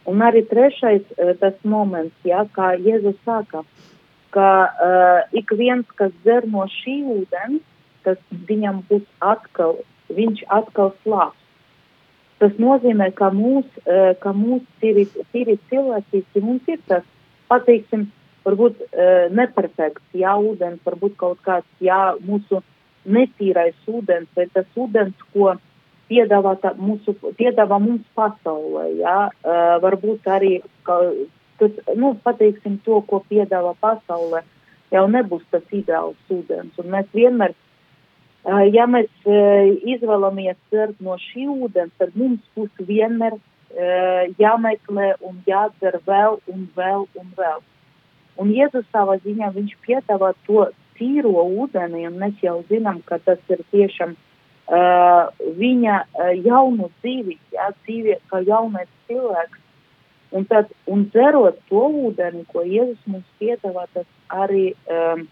Un 0.08 0.22
arī 0.24 0.42
trešais 0.48 1.04
uh, 1.16 1.34
tas 1.40 1.56
moments, 1.64 2.16
ja, 2.24 2.44
kā 2.56 2.72
Jēzus 2.80 3.18
saka, 3.26 3.64
ka 4.34 4.50
uh, 4.70 5.20
ik 5.36 5.52
viens, 5.58 5.86
kas 5.98 6.12
dzer 6.24 6.48
no 6.48 6.66
šī 6.80 7.00
ūdens, 7.18 7.62
tas 8.06 8.18
viņam 8.48 8.82
būs 8.88 9.04
atkal, 9.20 9.80
viņš 10.08 10.46
atkal 10.48 10.94
slāps. 11.02 11.36
Tas 12.40 12.54
nozīmē, 12.56 13.10
ka 13.12 13.28
mūs, 13.36 13.68
uh, 13.84 14.32
mūs 14.32 14.64
tīri, 14.80 15.04
tīri 15.34 15.58
cilvēciski 15.68 16.40
mums 16.40 16.64
ir 16.72 16.80
tas, 16.88 17.04
pateiksim, 17.52 18.08
varbūt 18.46 18.80
uh, 18.80 19.28
neperfekts, 19.36 20.06
jā, 20.16 20.32
ūdens, 20.32 20.80
varbūt 20.86 21.18
kaut 21.20 21.42
kāds, 21.44 21.68
jā, 21.84 22.14
mūsu 22.24 22.62
netīrais 23.04 23.76
ūdens, 23.88 24.30
vai 24.36 24.46
tas 24.54 24.80
ūdens, 24.80 25.20
ko 25.34 25.50
uh, 25.52 25.60
piedāvā, 26.10 26.56
tā, 26.62 26.74
mūsu, 26.78 27.14
piedāvā 27.38 27.78
mums 27.82 28.06
pasaulē. 28.18 28.86
Ja? 29.00 29.16
Uh, 29.44 29.76
varbūt 29.84 30.26
arī, 30.30 30.58
ka, 30.86 30.98
tas, 31.60 31.76
nu, 31.98 32.14
pateiksim 32.24 32.80
to, 32.86 33.00
ko 33.08 33.22
piedāvā 33.30 33.76
pasaulē, 33.82 34.42
jau 34.94 35.06
nebūs 35.10 35.46
tas 35.54 35.66
ideāls 35.76 36.32
ūdens. 36.32 36.74
Un 36.82 36.90
mēs 36.94 37.10
vienmēr, 37.14 37.54
uh, 37.54 38.64
ja 38.68 38.88
mēs 38.90 39.10
uh, 39.26 39.70
izvēlamies 39.94 40.58
dzert 40.72 40.98
no 41.04 41.18
šī 41.30 41.46
ūdens, 41.54 41.94
tad 42.02 42.16
mums 42.18 42.42
būs 42.58 42.86
vienmēr 42.90 43.38
uh, 43.38 44.24
jāmeklē 44.40 45.14
un 45.26 45.42
jādzer 45.46 46.00
vēl 46.06 46.40
un 46.50 46.66
vēl 46.76 47.06
un 47.20 47.34
vēl. 47.38 47.62
Un 48.40 48.50
Jēzus 48.56 48.86
savā 48.88 49.18
ziņā 49.20 49.50
viņš 49.52 49.72
piedāvā 49.84 50.30
to 50.46 50.70
tīro 50.96 51.42
ūdeni, 51.44 52.06
un 52.08 52.16
mēs 52.20 52.38
jau 52.40 52.60
zinām, 52.70 53.02
ka 53.04 53.18
tas 53.20 53.40
ir 53.52 53.60
tiešām 53.72 54.14
uh, 54.14 54.29
viņa 54.70 55.96
uh, 56.04 56.30
jaunu 56.44 56.90
dzīvi, 57.00 57.36
jā, 57.54 57.70
dzīvi 57.82 58.16
kā 58.30 58.42
jaunais 58.46 58.90
cilvēks. 59.08 59.58
Un, 60.30 60.44
tad, 60.46 60.70
un 60.86 61.08
dzerot 61.10 61.56
to 61.66 61.88
ūdeni, 62.06 62.44
ko 62.52 62.62
Jēzus 62.62 63.00
mums 63.10 63.26
piedāvā, 63.40 63.88
tas 63.90 64.06
arī, 64.30 64.76
um, 64.86 65.24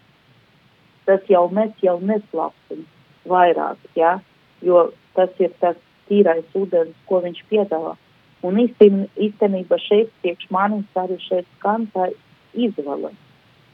tas 1.07 1.23
jau 1.31 1.45
mēs 1.55 1.71
jau 1.79 1.95
neslapsim 2.03 2.83
vairāk, 3.29 3.79
jā, 3.95 4.17
jo 4.59 4.89
tas 5.15 5.31
ir 5.39 5.55
tas 5.63 5.79
tīrais 6.09 6.43
ūdens, 6.57 6.97
ko 7.07 7.21
viņš 7.23 7.39
piedāvā. 7.47 7.95
Un 8.43 8.59
īsten, 8.59 9.05
īstenībā 9.19 9.79
šeit 9.83 10.11
priekš 10.19 10.51
manis 10.51 10.99
arī 10.99 11.15
šeit 11.29 11.47
skan 11.57 11.87
tā 11.95 12.09
izvēle. 12.55 13.13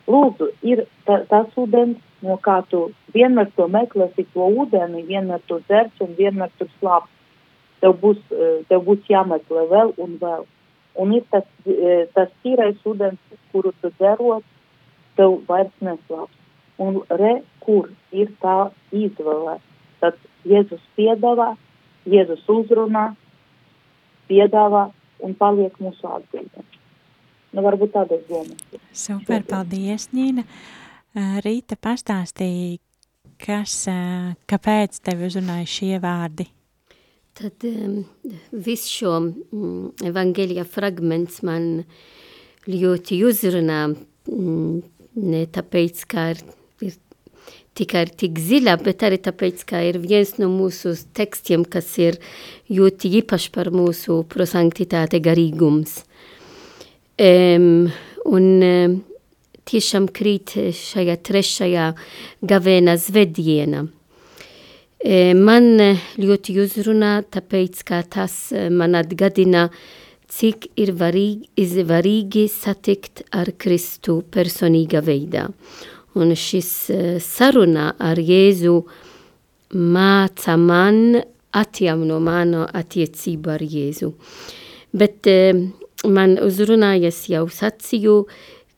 Lūdzu, 0.06 0.52
ir 0.62 0.84
ta, 1.08 1.24
tas 1.30 1.54
ūdens, 1.58 1.98
no 2.26 2.38
kā 2.42 2.60
tu 2.70 2.90
vienmēr 3.14 3.50
to 3.58 3.66
meklēsi, 3.72 4.28
to 4.34 4.50
ūdeni, 4.62 5.06
vienmēr 5.08 5.42
to 5.50 5.60
dzers 5.66 6.04
un 6.06 6.14
vienmēr 6.20 6.52
tur 6.60 6.70
slāps. 6.80 7.10
Tev 7.82 7.98
būs, 8.02 8.20
eh, 8.32 8.62
tev 8.70 8.86
būs 8.86 9.10
jāmeklē 9.10 9.66
vēl 9.72 9.94
un 9.98 10.18
vēl. 10.22 10.46
Un 11.02 11.14
ir 11.14 11.26
tas, 11.32 11.48
eh, 11.66 12.06
tas 12.14 12.30
tīrais 12.44 12.78
ūdens, 12.86 13.20
kuru 13.52 13.74
tu 13.82 13.92
dzerot, 14.00 14.44
tev 15.18 15.42
vairs 15.48 15.74
neslāps. 15.82 16.38
Un 16.78 17.02
re, 17.10 17.42
kur 17.62 17.90
ir 18.12 18.32
tā 18.42 18.72
izvēle? 18.92 19.60
Tad 20.02 20.18
Jēzus 20.46 20.82
piedāvā, 20.98 21.56
Jēzus 22.06 22.46
uzrunā, 22.48 23.16
piedāvā 24.30 24.92
un 25.20 25.36
paliek 25.36 25.74
mūsu 25.80 26.10
atbildība. 26.10 26.75
Nu, 27.56 27.64
varbūt 27.64 27.94
tādas 27.94 28.26
domas. 28.28 28.64
Super, 28.92 29.46
paldies, 29.48 30.10
Ņīna. 30.16 30.44
Rīta 31.46 31.78
pastāstīja, 31.80 32.82
kas, 33.40 33.86
kāpēc 34.52 35.00
tev 35.06 35.24
uzrunāja 35.30 35.70
šie 35.72 35.94
vārdi? 36.04 36.50
Tad 37.36 37.64
um, 37.68 38.02
viss 38.52 38.92
šo 38.92 39.14
um, 39.22 39.94
evangelija 40.04 40.66
fragments 40.68 41.42
man 41.48 41.86
ļoti 42.68 43.22
uzrunā, 43.28 43.80
um, 44.32 44.78
ne 45.16 45.42
tāpēc, 45.56 46.04
ka 46.12 46.30
ir, 46.34 46.44
ir 46.84 46.96
tikai 47.76 48.06
tik 48.24 48.40
zila, 48.40 48.76
bet 48.84 49.04
arī 49.08 49.20
tāpēc, 49.24 49.64
ka 49.68 49.84
ir 49.88 50.00
viens 50.04 50.36
no 50.40 50.52
mūsu 50.52 50.96
tekstiem, 51.16 51.64
kas 51.68 51.94
ir 52.04 52.20
ļoti 52.72 53.16
īpaši 53.22 53.52
par 53.56 53.72
mūsu 53.76 54.24
prosanktitāte 54.32 55.24
garīgums. 55.24 56.02
Um, 56.04 56.35
un 57.20 58.48
tiešām 59.66 60.08
krīt 60.12 60.56
šajā 60.76 61.16
trešajā 61.26 61.92
gavēna 62.44 62.98
zveddiena. 63.00 63.86
Um, 63.86 63.92
man 65.46 65.78
ļoti 66.18 66.56
uzrunā, 66.64 67.20
tāpēc, 67.30 67.84
ka 67.86 68.02
tas 68.10 68.50
man 68.74 68.98
atgadina, 68.98 69.68
cik 70.32 70.72
ir 70.82 70.96
varīgi, 70.98 71.84
varīgi 71.86 72.48
satikt 72.50 73.24
ar 73.32 73.52
Kristu 73.58 74.24
personīga 74.34 75.04
veidā. 75.06 75.46
Un 76.16 76.34
šis 76.34 76.72
saruna 77.22 77.92
ar 78.00 78.18
Jēzu 78.18 78.80
māca 79.76 80.56
man 80.58 81.20
atjauno 81.56 82.20
manu 82.24 82.66
attiecību 82.66 83.52
ar 83.52 83.64
Jēzu. 83.64 84.12
Bet 84.96 85.28
man 86.12 86.38
uzrunājas 86.42 87.26
jau 87.32 87.46
sacīju, 87.52 88.26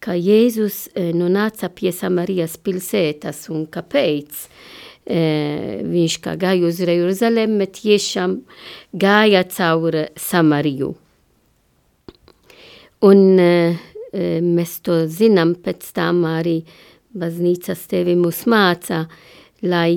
ka 0.03 0.13
Jēzus 0.15 0.87
e, 0.93 1.09
nonāca 1.17 1.69
pie 1.73 1.91
Samarijas 1.95 2.57
pilsētas 2.61 3.47
un 3.53 3.65
kāpēc. 3.71 4.45
E, 5.07 5.19
viņš 5.87 6.17
kā 6.23 6.35
gāja 6.39 6.67
uz 6.67 6.81
Jeruzalem, 6.83 7.57
bet 7.61 7.77
tiešām 7.79 8.39
gāja 8.93 9.43
caur 9.51 10.01
Samariju. 10.19 10.93
Un 13.07 13.23
e, 13.39 13.51
mēs 14.43 14.79
to 14.85 15.03
zinām, 15.11 15.55
pēc 15.63 15.91
tam 15.95 16.23
arī 16.29 16.59
baznīcas 17.17 17.87
tevi 17.89 18.17
mūs 18.19 18.45
māca, 18.49 19.05
lai 19.65 19.91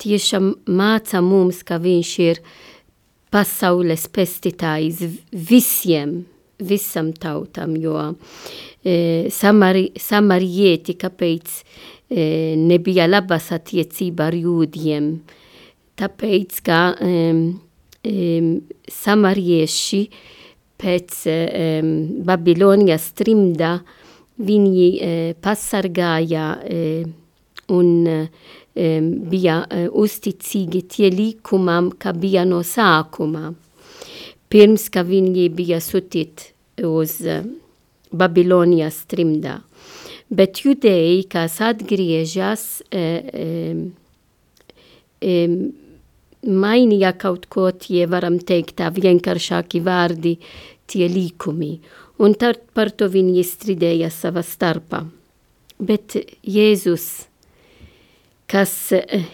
tiešām 0.00 0.50
māca 0.72 1.20
mums, 1.24 1.62
ka 1.66 1.78
viņš 1.80 2.12
ir 2.24 2.40
uh, 2.40 2.73
pasaules 3.34 4.06
pestītājs 4.14 5.02
visiem, 5.34 6.20
visam 6.62 7.10
tautam, 7.18 7.74
jo 7.76 7.98
e, 8.06 9.26
samari, 9.34 9.88
samarieti, 9.98 10.94
kāpēc 11.00 11.56
e, 11.58 12.54
nebija 12.60 13.08
labas 13.10 13.50
attiecība 13.56 14.28
ar 14.30 14.38
jūdiem, 14.38 15.10
tāpēc, 15.98 16.62
ka 16.66 16.80
e, 16.94 17.18
e, 18.06 18.38
samarieši 19.02 20.02
pēc 20.78 21.20
e, 21.26 21.36
Babilonijas 22.30 23.10
trimda 23.18 23.76
viņi 24.38 24.88
e, 24.94 25.12
pasargāja 25.42 26.48
e, 26.62 26.80
un 27.74 27.90
e, 28.06 28.18
bija 28.74 29.60
e, 29.70 29.84
uzticīgi 29.88 30.82
tie 30.90 31.10
likumam, 31.14 31.92
ka 31.94 32.12
bija 32.12 32.44
no 32.48 32.62
sākuma. 32.66 33.52
Pirms, 34.50 34.88
ka 34.90 35.04
viņi 35.06 35.48
bija 35.54 35.78
sūtīti 35.82 36.82
uz 36.86 37.20
e, 37.22 37.42
Babilonijas 38.14 39.04
trimdā. 39.10 39.60
Bet 40.34 40.64
judēji, 40.64 41.26
kas 41.30 41.60
atgriežas, 41.62 42.82
e, 42.90 43.04
e, 45.22 45.34
mainīja 46.44 47.12
kaut 47.18 47.46
ko, 47.46 47.68
tie 47.70 48.06
varam 48.10 48.38
teikt 48.38 48.78
tā 48.80 48.90
vienkāršāki 48.94 49.82
vārdi, 49.84 50.38
tie 50.90 51.06
likumi. 51.08 51.76
Un 52.18 52.34
tad 52.38 52.60
par 52.74 52.90
to 52.90 53.08
viņi 53.10 53.42
strīdēja 53.46 54.10
savā 54.14 54.42
starpā. 54.46 55.04
Bet 55.78 56.14
Jēzus 56.46 57.26
kas 58.50 58.92
eh, 58.92 59.24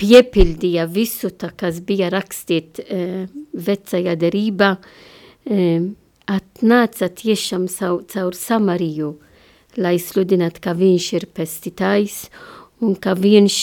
piepildīja 0.00 0.86
visu 0.90 1.30
tā, 1.30 1.50
kas 1.56 1.80
bija 1.86 2.10
rakstīt 2.12 2.80
uh, 2.82 3.26
vecajā 3.54 4.16
derībā, 4.18 4.70
uh, 4.78 5.86
atnāca 6.30 7.08
tiešām 7.12 7.68
caur, 7.68 8.34
Samariju, 8.34 9.14
lai 9.76 9.96
sludinātu, 10.00 10.62
ka 10.64 10.74
viņš 10.78 11.08
ir 11.18 11.26
pestītājs 11.34 12.18
un 12.84 12.94
ka 12.96 13.14
viņš 13.18 13.58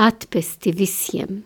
atpesti 0.00 0.72
visiem. 0.72 1.42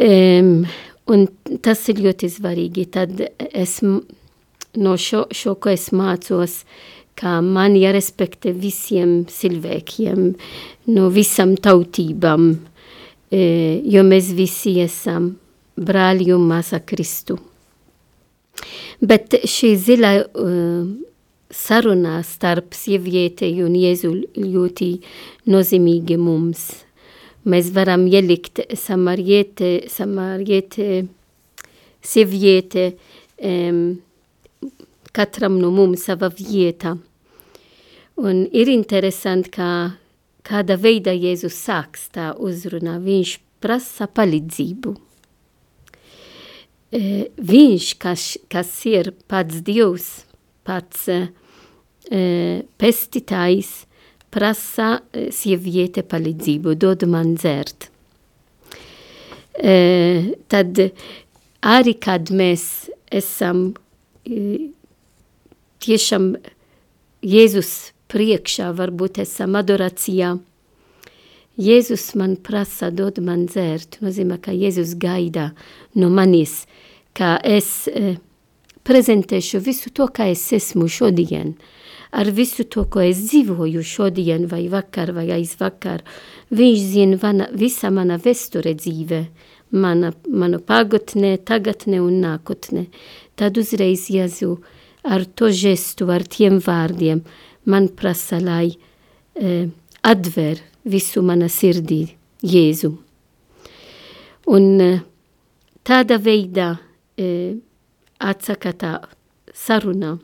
Um, 0.00 0.64
un 1.12 1.26
tas 1.60 1.82
ir 1.92 2.00
ļoti 2.00 2.30
svarīgi. 2.32 2.86
Tad 2.94 3.20
es 3.52 3.80
no 3.82 4.96
šo, 4.96 5.26
šo 5.34 5.56
ko 5.60 5.74
es 5.74 5.90
mācos, 5.92 6.62
uh, 6.62 7.01
ka 7.18 7.40
man 7.44 7.76
jārespektē 7.78 8.54
visiem 8.56 9.22
cilvēkiem, 9.30 10.32
no 10.94 11.08
visam 11.12 11.54
tautībām, 11.56 12.50
e, 13.30 13.42
jo 13.84 14.02
mēs 14.06 14.32
visi 14.36 14.78
esam 14.82 15.32
brāļi 15.76 16.32
un 16.34 16.46
māsa 16.48 16.82
Kristu. 16.84 17.38
Bet 19.02 19.34
šī 19.48 19.72
zila 19.80 20.12
uh, 20.22 20.84
saruna 21.52 22.20
starp 22.22 22.74
sievieti 22.76 23.50
un 23.64 23.74
Jēzu 23.76 24.12
ļoti 24.38 24.90
nozīmīgi 25.52 26.18
mums. 26.20 26.68
Mēs 27.42 27.72
varam 27.74 28.06
ielikt 28.06 28.62
samariete, 28.78 29.88
samariete, 29.90 31.02
sieviete, 31.98 32.92
um, 33.42 33.82
katram 35.12 35.58
no 35.60 35.70
mums 35.70 36.06
sava 36.08 36.30
vieta. 36.32 36.96
Un 38.22 38.44
ir 38.52 38.68
interesanti, 38.68 39.52
ka 39.56 39.68
kāda 40.46 40.76
veida 40.80 41.14
Jēzus 41.14 41.56
sāks 41.56 42.08
tā 42.12 42.32
uzrunā, 42.36 42.98
viņš 43.02 43.36
prasa 43.62 44.08
palīdzību. 44.10 44.92
E, 46.92 47.00
viņš, 47.38 47.86
kas, 48.02 48.26
kas 48.52 48.72
ir 48.90 49.14
pats 49.30 49.62
Dievs, 49.64 50.10
pats 50.66 51.06
e, 51.08 51.22
pestītājs, 52.80 53.72
prasa 54.32 54.90
e, 54.98 55.30
sieviete 55.32 56.04
palīdzību, 56.04 56.76
dod 56.76 57.06
man 57.08 57.36
dzert. 57.38 57.88
Tad 59.52 60.78
arī, 61.68 61.92
kad 62.00 62.30
mēs 62.32 62.62
esam 63.12 63.66
tiešām 65.82 66.32
Jēzus 67.22 67.92
priekšā, 68.12 68.72
varbūt 68.76 69.20
esam 69.22 69.56
adorācijā. 69.58 70.36
Jēzus 71.60 72.14
man 72.16 72.38
prasa, 72.40 72.90
dod 72.90 73.20
man 73.20 73.46
dzērt, 73.50 74.00
nozīmē, 74.02 74.38
ka 74.40 74.54
Jēzus 74.56 74.96
gaida 75.00 75.50
no 75.94 76.08
manis, 76.10 76.62
ka 77.12 77.36
es 77.44 77.86
eh, 77.92 78.16
prezentēšu 78.88 79.60
visu 79.60 79.92
to, 79.92 80.08
kā 80.08 80.30
es 80.32 80.46
esmu 80.56 80.88
šodien, 80.88 81.54
ar 82.12 82.30
visu 82.32 82.64
to, 82.64 82.86
ko 82.88 83.04
es 83.04 83.20
dzīvoju 83.28 83.84
šodien 83.84 84.48
vai 84.48 84.64
vakar 84.72 85.12
vai 85.16 85.28
aizvakar. 85.36 86.02
Viņš 86.52 86.86
zina 86.94 87.20
vana, 87.20 87.48
visa 87.52 87.92
mana 87.92 88.16
vesture 88.16 88.74
dzīve, 88.76 89.26
mana, 89.72 90.12
manu 90.28 90.60
pagotnē, 90.60 91.36
tagadnē 91.44 92.00
un 92.00 92.20
nākotnē. 92.24 92.86
Tad 93.36 93.60
uzreiz 93.60 94.08
Jēzu 94.12 94.56
ar 95.02 95.24
to 95.24 95.50
žestu, 95.50 96.08
ar 96.10 96.22
tiem 96.22 96.60
vārdiem 96.62 97.22
man 97.64 97.88
prasa, 97.88 98.38
lai 98.40 98.72
eh, 99.34 99.68
atver 100.02 100.62
visu 100.84 101.22
mana 101.22 101.48
sirdī 101.50 102.04
Jēzu. 102.42 102.90
Un 104.50 104.66
eh, 104.82 105.02
tādā 105.86 106.18
veidā 106.22 106.74
eh, 107.18 107.54
atsaka 108.18 108.72
tā 108.74 108.92
saruna. 109.54 110.16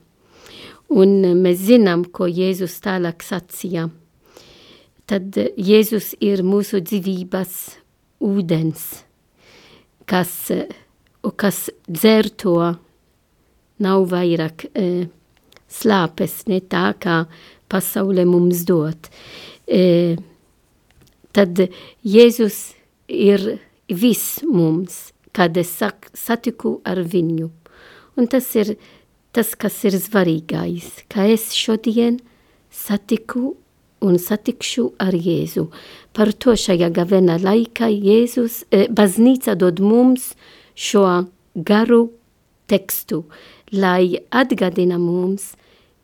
Un 0.88 1.10
mēs 1.36 1.66
zinām, 1.68 2.06
ko 2.08 2.26
Jēzus 2.30 2.78
tālāk 2.80 3.22
sacīja. 3.22 3.90
Tad 5.08 5.36
Jēzus 5.36 6.14
ir 6.24 6.40
mūsu 6.44 6.80
dzīvības 6.84 7.54
ūdens, 8.24 8.84
kas, 10.08 10.32
kas 11.36 11.58
dzer 11.88 12.30
to, 12.40 12.56
nav 13.82 14.08
vairāk 14.12 14.66
e, 14.72 15.08
slāpes, 15.68 16.42
ne 16.48 16.60
tā 16.60 16.92
kā 17.00 17.22
pasaule 17.68 18.24
mums 18.28 18.64
dod. 18.68 19.10
E, 19.68 20.16
tad 21.32 21.60
Jēzus 22.02 22.58
ir 23.08 23.58
viss 23.88 24.42
mums, 24.44 25.12
kad 25.32 25.56
es 25.56 25.70
satiku 26.16 26.78
ar 26.88 27.02
viņu. 27.04 27.50
Un 28.18 28.26
tas 28.26 28.48
ir 28.58 28.74
tas, 29.32 29.54
kas 29.54 29.76
ir 29.86 29.94
svarīgais, 30.00 31.04
ka 31.12 31.28
es 31.30 31.52
šodien 31.54 32.18
satiku 32.74 33.54
un 34.02 34.18
satikšu 34.18 34.92
ar 35.02 35.14
Jēzu. 35.14 35.68
Par 36.14 36.32
to 36.32 36.54
šajā 36.58 36.90
gavena 36.94 37.38
laikā 37.38 37.90
Jēzus, 37.92 38.64
eh, 38.70 38.86
baznīca 38.88 39.56
dod 39.58 39.80
mums 39.80 40.34
šo 40.74 41.28
garu 41.54 42.10
tekstu, 42.68 43.24
lai 43.72 44.18
atgādina 44.30 44.98
mums, 44.98 45.52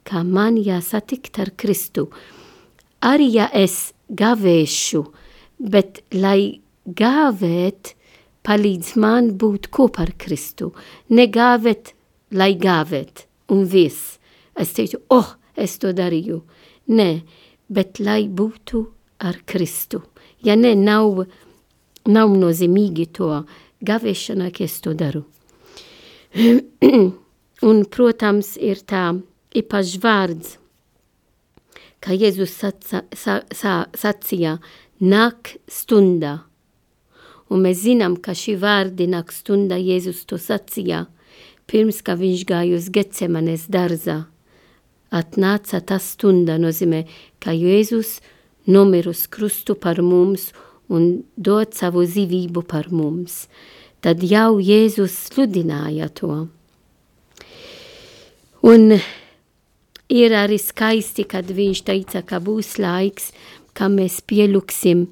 ka 0.04 0.22
man 0.22 0.56
jāsatikt 0.60 1.38
ar 1.40 1.52
Kristu. 1.56 2.08
Arī 3.04 3.28
ja 3.36 3.48
es 3.52 3.92
gavēšu, 4.08 5.02
bet 5.58 6.02
lai 6.12 6.60
gāvēt, 6.84 7.94
palīdz 8.44 8.94
man 9.00 9.32
būt 9.40 9.70
kopā 9.72 10.04
ar 10.04 10.12
Kristu. 10.20 10.72
Negāvēt 11.08 11.94
lai 12.34 12.52
gāvēt, 12.60 13.26
un 13.52 13.64
viss. 13.64 14.18
Es 14.54 14.74
teicu, 14.76 15.00
oh, 15.10 15.34
es 15.56 15.78
to 15.80 15.92
darīju. 15.96 16.42
Nē, 16.92 17.10
bet 17.68 18.00
lai 18.00 18.26
būtu 18.28 18.84
ar 19.24 19.40
Kristu. 19.48 20.02
Ja 20.44 20.56
ne, 20.56 20.74
nav, 20.76 21.24
nav 22.04 22.36
nozīmīgi 22.36 23.08
to 23.16 23.30
gavēšana, 23.84 24.50
ka 24.52 24.64
es 24.68 24.80
to 24.84 24.92
daru. 24.98 25.24
un, 27.64 27.84
protams, 27.88 28.54
ir 28.60 28.84
tā 28.84 29.06
īpašs 29.56 29.96
vārds, 30.04 30.58
kā 32.04 32.12
Jēzus 32.12 32.52
saca, 32.60 33.02
sa, 33.16 33.40
sa, 33.48 33.74
sacīja, 33.96 34.58
nāk 35.00 35.56
stundā. 35.70 36.42
Un 37.48 37.64
mēs 37.64 37.82
zinām, 37.84 38.18
ka 38.20 38.36
šī 38.36 38.58
vārdi 38.60 39.08
nāk 39.08 39.32
stundā 39.32 39.80
Jēzus 39.80 40.24
to 40.28 40.40
sacīja– 40.40 41.06
pirms 41.70 42.02
kā 42.04 42.16
viņš 42.18 42.44
gāja 42.48 42.78
uz 42.78 42.88
Gecemanes 42.92 43.68
dārzā. 43.72 44.24
Atnāca 45.14 45.80
tā 45.86 46.00
stunda, 46.02 46.58
nozīmē, 46.58 47.04
ka 47.42 47.54
Jēzus 47.54 48.18
nomir 48.66 49.08
uz 49.08 49.26
krustu 49.30 49.76
par 49.78 50.02
mums 50.02 50.50
un 50.90 51.22
dod 51.36 51.74
savu 51.76 52.04
dzīvību 52.06 52.64
par 52.68 52.90
mums. 52.90 53.46
Tad 54.04 54.24
jau 54.26 54.58
Jēzus 54.60 55.14
sludināja 55.30 56.10
to. 56.12 56.46
Un 58.64 58.94
ir 60.08 60.32
arī 60.32 60.56
skaisti, 60.56 61.26
kad 61.28 61.50
viņš 61.52 61.82
teica, 61.84 62.22
ka 62.24 62.40
būs 62.40 62.78
laiks, 62.80 63.32
ka 63.76 63.90
mēs 63.92 64.22
pielūksim 64.24 65.10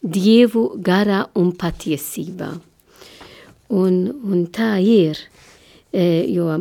Dievu 0.00 0.80
garā 0.80 1.26
un 1.36 1.52
patiesībā. 1.52 2.48
Un, 3.76 3.96
un 4.24 4.46
tā 4.48 4.78
ir. 4.80 5.18
E, 5.92 6.24
jo, 6.32 6.56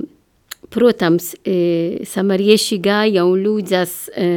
protams, 0.69 1.31
e, 1.47 2.03
samarieši 2.05 2.77
gāja 2.83 3.23
un 3.25 3.39
lūdzas 3.45 3.93
e, 4.11 4.27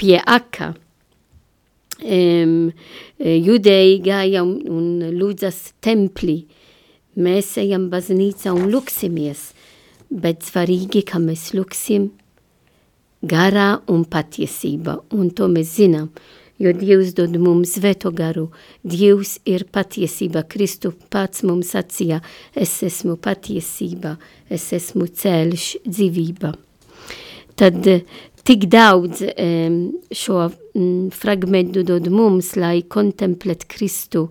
pie 0.00 0.16
aka. 0.18 0.72
Judēji 2.02 3.98
gāja 4.02 4.42
un, 4.42 4.56
un 4.66 5.12
lūdzas 5.20 5.60
templī. 5.84 6.40
Mēs 7.14 7.52
ejam 7.60 7.90
baznīca 7.92 8.50
un 8.56 8.72
lūksimies, 8.72 9.52
bet 10.12 10.44
svarīgi, 10.44 11.02
ka 11.08 11.18
mēs 11.22 11.50
lūksim 11.56 12.10
garā 13.22 13.80
un 13.88 14.04
patiesība, 14.04 14.98
un 15.16 15.30
to 15.32 15.48
mēs 15.48 15.76
zinām 15.78 16.12
jo 16.62 16.72
Dievs 16.76 17.12
dod 17.18 17.34
mums 17.42 17.74
svēto 17.76 18.12
garu. 18.14 18.48
Dievs 18.86 19.38
ir 19.48 19.66
patiesība. 19.74 20.44
Kristu 20.46 20.92
pats 21.12 21.42
mums 21.46 21.72
sacīja, 21.74 22.20
es 22.54 22.74
esmu 22.86 23.16
patiesība, 23.22 24.16
es 24.50 24.68
esmu 24.76 25.08
ceļš, 25.22 25.68
dzīvība. 25.86 26.52
Tad 27.58 27.86
eh, 27.90 28.04
tik 28.46 28.68
daudz 28.72 29.24
um, 29.32 29.78
šo 30.14 30.38
um, 30.48 31.08
fragmentu 31.14 31.84
dod 31.86 32.08
mums, 32.12 32.54
lai 32.56 32.82
kontemplēt 32.88 33.66
Kristu, 33.70 34.28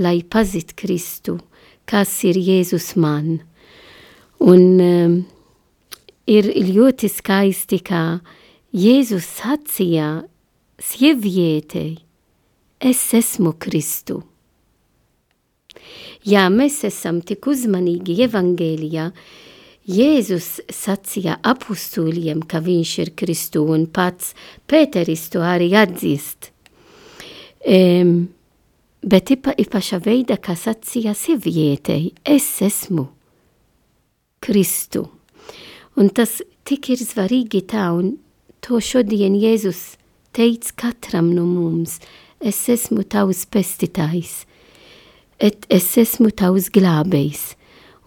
lai 0.00 0.22
pazit 0.22 0.74
Kristu, 0.78 1.38
kas 1.88 2.16
ir 2.26 2.40
Jēzus 2.40 2.94
man. 2.96 3.36
Un 4.44 4.64
um, 4.76 5.12
ir 6.28 6.50
ļoti 6.52 7.08
skaisti, 7.08 7.78
ka 7.80 8.18
Jēzus 8.76 9.24
sacīja 9.38 10.08
sievietei, 10.76 11.94
es 12.76 13.00
esmu 13.16 13.54
Kristu. 13.56 14.18
Ja 16.28 16.50
mēs 16.52 16.82
esam 16.84 17.22
tik 17.24 17.48
uzmanīgi 17.48 18.18
evangēlijā, 18.26 19.08
Jēzus 19.88 20.50
sacīja 20.68 21.38
apustūļiem, 21.40 22.44
ka 22.44 22.60
viņš 22.60 22.94
ir 23.00 23.14
Kristu 23.16 23.64
un 23.72 23.88
pats 23.88 24.36
Pēteris 24.68 25.24
to 25.32 25.40
arī 25.40 25.72
atzīst. 25.76 26.52
Um, 27.64 28.16
bet 29.00 29.32
ipa, 29.38 29.56
ipaša 29.56 30.04
veida, 30.04 30.36
kā 30.36 30.52
sacīja 30.52 31.16
sievietei, 31.16 32.10
es 32.28 32.52
esmu 32.60 33.08
Kristu. 34.44 35.08
Un 35.96 36.10
tas 36.12 36.40
tik 36.68 36.90
ir 36.92 37.00
svarīgi 37.00 37.62
tā, 37.70 37.88
un 37.96 38.16
to 38.64 38.80
šodien 38.82 39.36
Jēzus 39.40 39.94
teic 40.36 40.72
katram 40.80 41.30
no 41.32 41.46
mums, 41.48 42.00
es 42.44 42.58
esmu 42.68 43.06
tavs 43.08 43.44
pestītājs, 43.48 44.42
et 45.38 45.64
es 45.72 45.86
esmu 46.00 46.32
tavs 46.36 46.68
glābējs. 46.74 47.54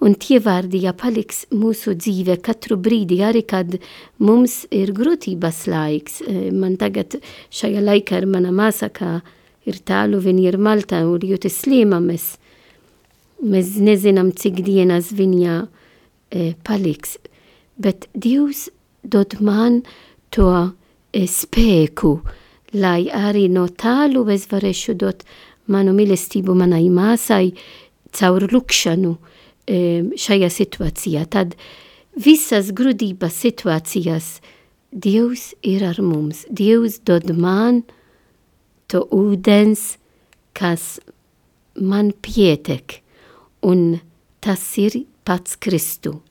Un 0.04 0.14
tie 0.14 0.38
vārdi, 0.44 0.84
ja 0.86 0.92
paliks 0.94 1.48
mūsu 1.50 1.96
dzīve 1.98 2.36
katru 2.46 2.76
brīdi, 2.78 3.18
arī 3.26 3.42
kad 3.50 3.80
mums 4.22 4.60
ir 4.70 4.92
grūtības 4.94 5.64
laiks, 5.72 6.20
e, 6.22 6.52
man 6.54 6.76
tagad 6.78 7.18
šajā 7.50 7.82
laikā 7.82 8.20
ir 8.22 8.28
mana 8.30 8.52
māsa, 8.54 8.92
kā 8.94 9.24
ir 9.66 9.80
tālu, 9.82 10.20
viņa 10.22 10.44
ir 10.52 10.60
Malta 10.62 11.02
un 11.08 11.18
ļoti 11.24 11.50
slima, 11.50 11.98
mēs, 12.04 12.36
mēs 13.42 13.74
nezinām, 13.82 14.30
cik 14.38 14.62
dienas 14.68 15.10
viņa 15.18 15.58
e, 15.64 15.87
paliks, 16.68 17.18
bet 17.78 18.08
Dievs 18.14 18.68
dod 19.04 19.38
man 19.40 19.82
to 20.34 20.74
spēku, 21.14 22.18
lai 22.74 23.08
arī 23.14 23.48
no 23.50 23.68
tālu 23.68 24.26
es 24.34 24.48
varēšu 24.52 24.98
dot 25.00 25.24
manu 25.72 25.94
mīlestību 25.96 26.56
manai 26.58 26.88
māsai 26.92 27.54
caur 28.16 28.48
lukšanu 28.52 29.16
šajā 29.68 30.50
situācijā. 30.52 31.26
Tad 31.28 31.56
visas 32.16 32.72
grūtības 32.76 33.42
situācijas 33.46 34.38
Dievs 34.92 35.52
ir 35.68 35.84
ar 35.84 36.00
mums. 36.02 36.46
Dievs 36.50 37.02
dod 37.04 37.28
man 37.36 37.84
to 38.88 39.04
ūdens, 39.12 39.98
kas 40.56 40.98
man 41.76 42.14
pietek, 42.24 43.02
un 43.62 44.00
tas 44.42 44.64
ir 44.80 44.96
pats 45.28 45.58
Kristu. 45.60 46.22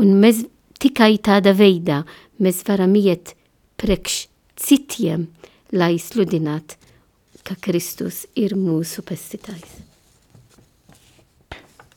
Un 0.00 0.18
mēs 0.20 0.44
tikai 0.82 1.16
tādā 1.24 1.54
veidā 1.56 2.02
mēs 2.42 2.62
varam 2.68 2.94
iet 2.98 3.34
priekš 3.80 4.26
citiem, 4.60 5.28
lai 5.72 5.96
sludinātu, 5.98 6.76
ka 7.44 7.56
Kristus 7.60 8.24
ir 8.36 8.54
mūsu 8.56 9.04
pestītājs. 9.06 9.80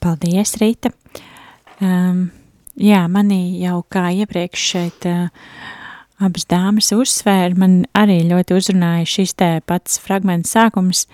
Paldies, 0.04 0.54
Rīta! 0.62 0.92
Um, 1.82 2.28
jā, 2.80 3.04
manī 3.12 3.60
jau 3.62 3.82
kā 3.92 4.08
iepriekš 4.22 4.66
šeit 4.72 5.08
uh, 5.10 5.30
abas 6.24 6.48
dāmas 6.50 6.92
uzsvēra, 6.96 7.58
man 7.60 7.80
arī 7.98 8.22
ļoti 8.30 8.58
uzrunāja 8.58 9.08
šis 9.10 9.36
te 9.38 9.50
pats 9.70 10.00
fragments 10.02 10.54
sākums, 10.56 11.06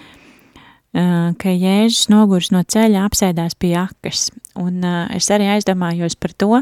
ka 0.93 1.49
Jēzus 1.49 2.08
nogurs 2.13 2.51
no 2.53 2.62
ceļa 2.62 3.08
apsēdās 3.08 3.56
pie 3.58 3.73
akas, 3.79 4.27
un 4.60 4.84
es 4.86 5.29
arī 5.34 5.47
aizdomājos 5.56 6.15
par 6.21 6.36
to, 6.38 6.60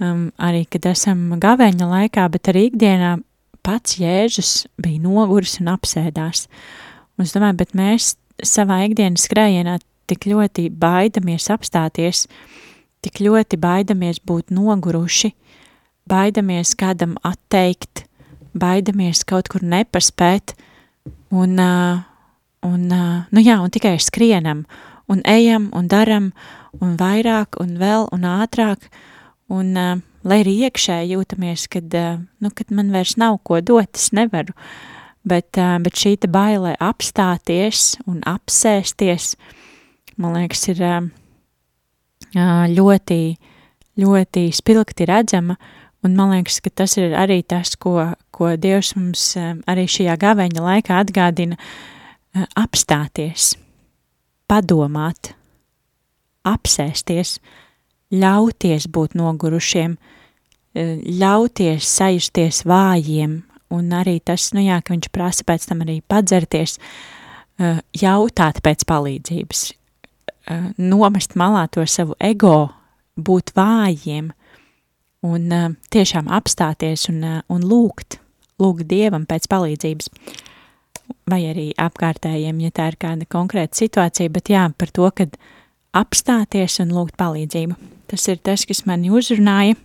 arī, 0.00 0.64
kad 0.70 0.86
esam 0.92 1.32
gavēņa 1.42 1.88
laikā, 1.90 2.28
bet 2.30 2.50
arī 2.52 2.68
ikdienā 2.70 3.16
pats 3.64 3.98
Jēzus 3.98 4.52
bija 4.78 5.02
nogurs 5.02 5.58
un 5.60 5.72
apsēdās. 5.74 6.46
Un 7.18 7.26
es 7.26 7.34
domāju, 7.34 7.58
bet 7.62 7.74
mēs 7.78 8.14
savā 8.44 8.82
ikdienas 8.88 9.26
skrējienā 9.28 9.78
tik 10.10 10.26
ļoti 10.28 10.68
baidamies 10.70 11.48
apstāties, 11.54 12.26
tik 13.04 13.22
ļoti 13.24 13.58
baidamies 13.60 14.20
būt 14.26 14.52
noguruši, 14.54 15.32
baidamies 16.10 16.74
kādam 16.78 17.16
atteikt, 17.24 18.04
baidamies 18.54 19.24
kaut 19.26 19.48
kur 19.52 19.64
nepaspēt, 19.64 20.54
un, 21.34 21.58
un, 22.64 22.88
nu 23.30 23.44
jā, 23.44 23.58
un 23.60 23.72
tikai 23.72 23.98
skrienam, 24.02 24.64
un 25.10 25.20
ejam, 25.28 25.68
un 25.76 25.88
daram, 25.90 26.32
un 26.80 26.96
vairāk, 27.00 27.58
un 27.60 27.76
vēl, 27.80 28.08
un 28.14 28.26
ātrāk, 28.28 28.88
un 29.52 29.74
lai 30.24 30.40
arī 30.40 30.56
iekšē 30.68 31.02
jūtamies, 31.10 31.68
kad, 31.72 31.94
nu, 32.40 32.50
kad 32.50 32.72
man 32.72 32.92
vairs 32.94 33.18
nav 33.20 33.38
ko 33.44 33.60
dot, 33.60 33.92
es 33.98 34.10
nevaru, 34.16 34.56
bet, 35.28 35.52
bet 35.56 36.00
šī 36.00 36.16
te 36.22 36.30
baile 36.32 36.74
apstāties 36.80 37.94
un 38.08 38.22
apsēsties, 38.28 39.34
man 40.16 40.38
liekas, 40.38 40.66
ir 40.72 40.82
ļoti, 42.34 43.22
ļoti 44.00 44.44
spilgti 44.56 45.08
redzama, 45.10 45.58
un 46.04 46.16
man 46.16 46.32
liekas, 46.34 46.60
ka 46.64 46.72
tas 46.82 46.96
ir 47.00 47.14
arī 47.16 47.42
tas, 47.46 47.76
ko, 47.80 48.14
ko 48.34 48.54
Dievs 48.60 48.94
mums 48.96 49.34
arī 49.70 49.86
šajā 49.90 50.16
gaveņa 50.20 50.64
laikā 50.64 51.02
atgādina, 51.04 51.60
apstāties, 52.34 53.54
padomāt, 54.50 55.32
apsēsties, 56.44 57.38
ļauties 58.14 58.88
būt 58.92 59.16
nogurušiem, 59.18 59.96
ļauties 60.74 61.86
sajusties 61.86 62.64
vājiem, 62.66 63.42
un 63.74 63.92
arī 63.94 64.18
tas, 64.20 64.50
nu 64.54 64.64
jā, 64.64 64.80
ka 64.82 64.94
viņš 64.94 65.10
prasa 65.14 65.46
pēc 65.46 65.68
tam 65.70 65.84
arī 65.86 66.00
padzerties, 66.06 66.78
jautāt 67.94 68.60
pēc 68.64 68.82
palīdzības, 68.90 69.66
nomest 70.78 71.36
malā 71.38 71.68
to 71.72 71.86
savu 71.86 72.16
ego, 72.20 72.72
būt 73.16 73.54
vājiem. 73.56 74.32
Un 75.24 75.78
tiešām 75.94 76.26
apstāties 76.28 77.06
un, 77.08 77.22
un 77.48 77.62
lūgt, 77.64 78.18
lūgt 78.60 78.84
Dievam 78.90 79.24
pēc 79.24 79.46
palīdzības. 79.48 80.10
Vai 81.28 81.40
arī 81.48 81.70
apkārtējiem, 81.80 82.58
ja 82.66 82.72
tā 82.74 82.90
ir 82.92 82.96
kāda 83.00 83.26
konkrēta 83.28 83.80
situācija, 83.80 84.32
bet 84.32 84.50
jā, 84.52 84.64
par 84.76 84.92
to, 84.92 85.08
kad 85.16 85.36
apstāties 85.96 86.80
un 86.84 86.92
lūgt 86.92 87.16
palīdzību. 87.20 87.76
Tas 88.10 88.26
ir 88.28 88.40
tas, 88.44 88.66
kas 88.68 88.84
mani 88.88 89.12
uzrunāja. 89.14 89.76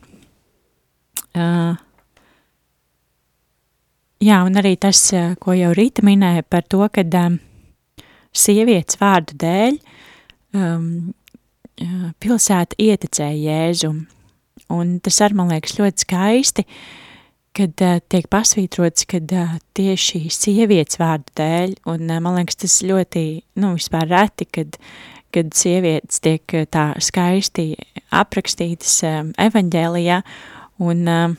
Uh, 1.30 1.78
jā, 4.24 4.42
un 4.44 4.60
arī 4.60 4.76
tas, 4.82 5.00
ko 5.40 5.56
jau 5.56 5.72
Rīta 5.78 6.04
minēja 6.08 6.44
par 6.44 6.68
to, 6.68 6.82
kad 6.92 7.16
um, 7.20 7.40
sievietes 8.36 9.00
vārdu 9.00 9.38
dēļ 9.40 9.80
uh, 9.80 9.96
um, 10.54 11.14
pilsēta 12.22 12.78
ieticēja 12.80 13.38
Jēzu. 13.40 13.92
Un 14.76 14.98
tas 15.04 15.20
arī 15.26 15.40
man 15.40 15.54
liekas 15.54 15.78
ļoti 15.80 16.06
skaisti, 16.06 16.66
kad 17.58 17.84
uh, 17.84 17.98
tiek 18.12 18.28
pasvītrots, 18.32 19.06
kad 19.10 19.32
uh, 19.36 19.58
tieši 19.78 20.28
sievietes 20.34 21.00
vārdu 21.02 21.34
dēļ, 21.40 21.76
un 21.90 22.06
uh, 22.08 22.22
man 22.24 22.38
liekas 22.40 22.60
tas 22.62 22.80
ļoti, 22.86 23.26
nu, 23.62 23.74
vispār 23.78 24.08
reti, 24.12 24.48
kad, 24.54 24.78
kad 25.34 25.52
sievietes 25.58 26.22
tiek 26.26 26.56
tā 26.74 26.92
skaisti 27.04 27.72
aprakstītas 28.16 28.96
uh, 29.08 29.22
evaņģēlijā, 29.48 30.22
un 30.86 31.04
uh, 31.10 31.38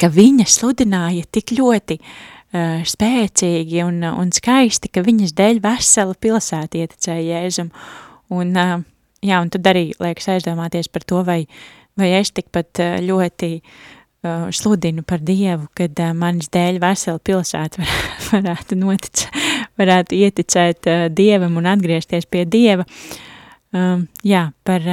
ka 0.00 0.10
viņa 0.12 0.48
sludināja 0.50 1.30
tik 1.32 1.54
ļoti 1.58 2.00
uh, 2.00 2.82
spēcīgi 2.88 3.84
un, 3.86 4.02
un 4.10 4.34
skaisti, 4.34 4.90
ka 4.90 5.06
viņas 5.06 5.36
dēļ 5.38 5.62
vesela 5.64 6.18
pilsēta 6.18 6.82
ieticēja 6.82 7.40
Jēzum. 7.44 7.72
Un, 8.34 8.54
uh, 8.58 8.78
jā, 9.24 9.40
un 9.40 9.54
tad 9.54 9.70
arī 9.70 9.90
liekas 10.02 10.32
aizdomāties 10.34 10.90
par 10.90 11.06
to, 11.06 11.22
vai, 11.26 11.44
vai 12.00 12.16
es 12.18 12.34
tikpat 12.34 12.82
ļoti 13.04 13.52
uh, 13.60 13.92
sludinu 14.54 15.04
par 15.06 15.22
Dievu, 15.24 15.68
kad 15.76 16.00
uh, 16.00 16.14
manis 16.16 16.50
dēļ 16.54 16.80
vesela 16.82 17.20
pilsēta 17.22 17.82
var, 17.82 17.94
varētu 18.32 18.78
notic, 18.80 19.26
varētu 19.80 20.18
ieticēt 20.18 20.90
uh, 20.90 21.06
Dievam 21.12 21.60
un 21.60 21.70
atgriezties 21.70 22.28
pie 22.30 22.44
Dieva. 22.48 22.86
Um, 23.74 24.04
jā, 24.22 24.52
par, 24.62 24.84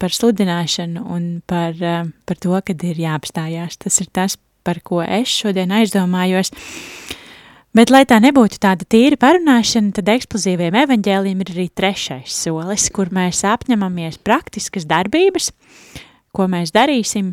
par 0.00 0.14
sludināšanu 0.16 1.02
un 1.12 1.26
par, 1.44 1.76
par 2.24 2.38
to, 2.40 2.54
kad 2.64 2.84
ir 2.88 3.02
jāapstājās. 3.02 3.76
Tas 3.82 4.00
ir 4.00 4.08
tas, 4.08 4.38
par 4.64 4.80
ko 4.80 5.02
es 5.04 5.28
šodien 5.28 5.74
aizdomājos. 5.74 6.52
Bet, 7.72 7.88
lai 7.88 8.02
tā 8.04 8.18
nebūtu 8.20 8.58
tāda 8.60 8.84
tīra 8.84 9.16
parunāšana, 9.20 9.94
tad 9.96 10.10
eksplozīviem 10.12 10.74
evaņģēliem 10.82 11.44
ir 11.44 11.52
arī 11.54 11.68
trešais 11.72 12.34
solis, 12.44 12.90
kur 12.92 13.08
mēs 13.14 13.40
apņemamies 13.48 14.18
praktiskas 14.20 14.84
darbības, 14.88 15.48
ko 16.36 16.48
mēs 16.52 16.74
darīsim, 16.76 17.32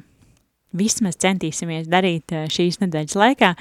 vismaz 0.76 1.18
centīsimies 1.22 1.90
darīt 1.90 2.34
eh, 2.34 2.48
šīs 2.52 2.80
nedēļas 2.84 3.18
laikā, 3.18 3.54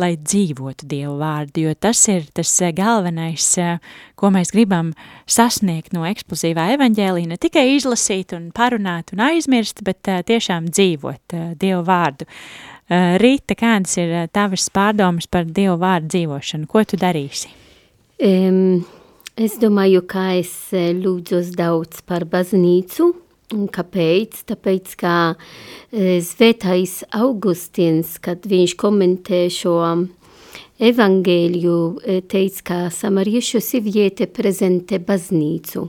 lai 0.00 0.10
dzīvotu 0.20 0.88
Dievu 0.88 1.14
vārdu, 1.20 1.66
jo 1.66 1.74
tas 1.80 2.00
ir 2.12 2.26
tas 2.36 2.52
eh, 2.64 2.72
galvenais, 2.76 3.46
eh, 3.60 3.76
ko 4.16 4.30
mēs 4.34 4.52
gribam 4.54 4.92
sasniegt 5.28 5.96
no 5.96 6.06
eksplozīvā 6.08 6.70
evaņģēlī, 6.76 7.26
ne 7.30 7.40
tikai 7.40 7.68
izlasīt 7.76 8.36
un 8.36 8.50
parunāt 8.56 9.12
un 9.16 9.24
aizmirst, 9.28 9.84
bet 9.86 10.02
tiešām 10.04 10.70
dzīvot 10.72 11.36
Dievu 11.60 11.84
vārdu. 11.86 12.28
Rīta, 12.86 13.56
kādas 13.58 13.96
ir 13.98 14.12
tavas 14.30 14.68
pārdomas 14.70 15.26
par 15.26 15.48
Dievu 15.50 15.74
vārdu 15.82 16.12
dzīvošanu? 16.12 16.68
Ko 16.70 16.84
tu 16.86 16.94
darīsi? 17.00 17.50
Um, 18.22 18.84
es 19.34 19.58
domāju, 19.58 20.04
ka 20.06 20.28
es 20.38 20.52
lūdzos 20.70 21.50
daudz 21.58 22.04
par 22.06 22.28
baznīcu. 22.30 23.10
Un 23.54 23.68
kāpēc? 23.70 24.40
Tāpēc, 24.48 24.96
ka 24.98 25.12
Svētais 25.94 26.96
Augustīns, 27.14 28.16
kad 28.18 28.42
viņš 28.50 28.74
komentē 28.80 29.44
šo 29.54 29.76
evangēliju, 30.82 31.76
teica, 32.26 32.64
ka 32.66 32.80
samariešu 32.90 33.62
sieviete 33.62 34.26
prezentē 34.26 34.98
baznīcu. 34.98 35.86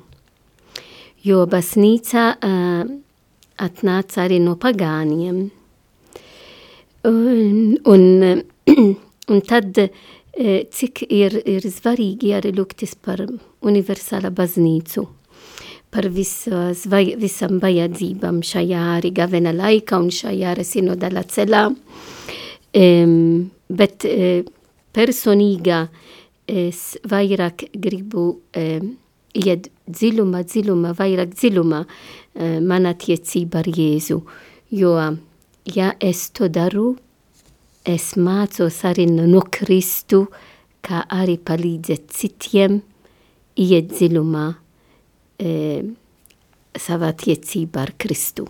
Jo 1.25 1.41
baznīca 1.49 2.29
uh, 2.37 2.93
atnāca 3.57 4.23
arī 4.25 4.39
no 4.43 4.55
pagāniem. 4.59 5.47
Un, 7.07 7.77
un, 7.85 8.03
un 9.31 9.43
tad, 9.47 9.79
eh, 9.79 10.65
cik 10.71 11.05
ir, 11.09 11.39
ir 11.45 11.67
svarīgi 11.71 12.33
arī 12.37 12.53
lūgtis 12.55 12.95
par 13.01 13.23
universāla 13.61 14.31
baznīcu, 14.33 15.05
par 15.89 16.07
visas, 16.11 16.85
vai, 16.89 17.15
visam 17.19 17.61
vajadzībām 17.63 18.41
šajā 18.45 18.83
arī 18.97 19.13
gavena 19.15 19.53
laika 19.55 19.99
un 20.01 20.09
šajā 20.13 20.51
arī 20.53 20.65
sinodala 20.67 21.23
celā. 21.31 21.67
Um, 22.77 23.47
bet 23.69 24.05
uh, 24.05 24.43
personīgā 24.93 25.85
es 26.47 26.97
vairāk 27.07 27.69
gribu 27.73 28.27
um, 28.35 28.91
iet 29.37 29.71
dziļumā, 29.87 30.43
dziļumā, 30.51 30.93
vairāk 30.97 31.33
dziļumā 31.37 31.81
uh, 31.87 32.59
man 32.61 32.91
attiecība 32.91 33.63
ar 33.63 33.71
Jēzu, 33.71 34.19
jo 34.75 34.93
ja 35.75 35.93
es 35.99 36.27
to 36.35 36.51
daru, 36.51 36.91
es 37.87 38.13
mācos 38.19 38.83
arī 38.87 39.07
no 39.09 39.41
Kristu, 39.51 40.27
kā 40.83 41.03
arī 41.11 41.39
palīdzēt 41.39 42.11
citiem 42.13 42.81
iet 43.57 43.91
dziļumā 43.95 44.47
e, 45.39 45.83
savā 46.77 47.11
tiecībā 47.17 47.85
ar 47.85 47.93
Kristu. 47.99 48.47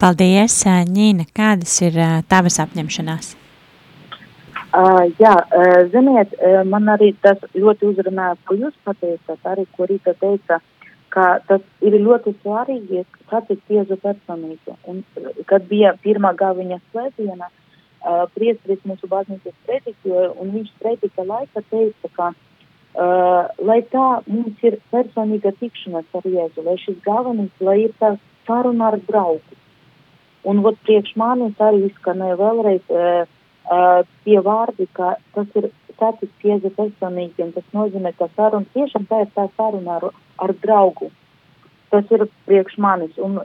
Paldies, 0.00 0.58
Ņīna. 0.66 1.28
Kādas 1.32 1.78
ir 1.86 1.96
uh, 1.96 2.18
tavas 2.28 2.58
apņemšanās? 2.60 3.30
Uh, 4.74 5.04
jā, 5.22 5.32
uh, 5.38 5.86
ziniet, 5.92 6.34
uh, 6.34 6.60
man 6.66 6.90
arī 6.90 7.12
tas 7.22 7.38
ļoti 7.54 7.92
uzrunāja, 7.92 8.34
ko 8.44 8.56
jūs 8.58 8.74
pateicat, 8.84 9.38
arī 9.46 9.64
ko 9.76 9.86
Rīta 9.86 10.16
teica, 10.18 10.58
ka 11.14 11.26
tas 11.46 11.62
ir 11.80 11.94
ļoti 12.02 12.34
svarīgi 12.40 13.04
satikt 13.30 13.70
Jēzu 13.70 14.00
personību. 14.02 14.74
Un, 14.90 15.04
kad 15.46 15.70
bija 15.70 15.94
pirmā 16.02 16.34
gāviņa 16.40 16.80
slēdziena, 16.90 17.48
uh, 17.48 18.26
priestris 18.34 18.82
mūsu 18.82 19.08
baznīcas 19.08 19.54
prediķoja, 19.68 20.34
un 20.42 20.50
viņš 20.58 20.74
predika 20.82 21.22
laika 21.30 21.62
teica, 21.70 22.10
ka, 22.18 22.32
uh, 22.34 22.53
lai 22.94 23.80
tā 23.90 24.08
mums 24.26 24.60
ir 24.62 24.78
personīga 24.92 25.50
tikšanās 25.58 26.06
ar 26.14 26.26
Jēzu, 26.30 26.62
lai 26.62 26.76
šis 26.78 27.00
galvenais, 27.02 27.50
lai 27.60 27.78
ir 27.88 27.94
tā 27.98 28.14
saruna 28.46 28.92
ar 28.92 29.00
draugu. 29.08 29.58
Un 30.44 30.60
vot 30.62 30.76
priekš 30.86 31.16
manis 31.16 31.58
arī 31.58 31.88
izskanēja 31.88 32.36
vēlreiz 32.38 32.92
uh, 32.92 33.24
uh, 33.72 34.04
tie 34.24 34.38
vārdi, 34.44 34.86
ka 34.92 35.16
tas 35.34 35.58
ir 35.58 35.70
satiks 35.98 36.44
Jēzu 36.44 36.70
personīgi, 36.76 37.42
un 37.42 37.52
tas 37.56 37.66
nozīmē, 37.74 38.14
ka 38.18 38.28
saruna, 38.36 38.68
tiešām 38.76 39.08
tā 39.10 39.24
ir 39.24 39.30
tā 39.34 39.48
saruna 39.56 39.98
ar, 39.98 40.10
ar 40.38 40.54
draugu. 40.62 41.10
Tas 41.90 42.10
ir 42.10 42.26
priekš 42.46 42.76
manis, 42.82 43.14
un, 43.22 43.38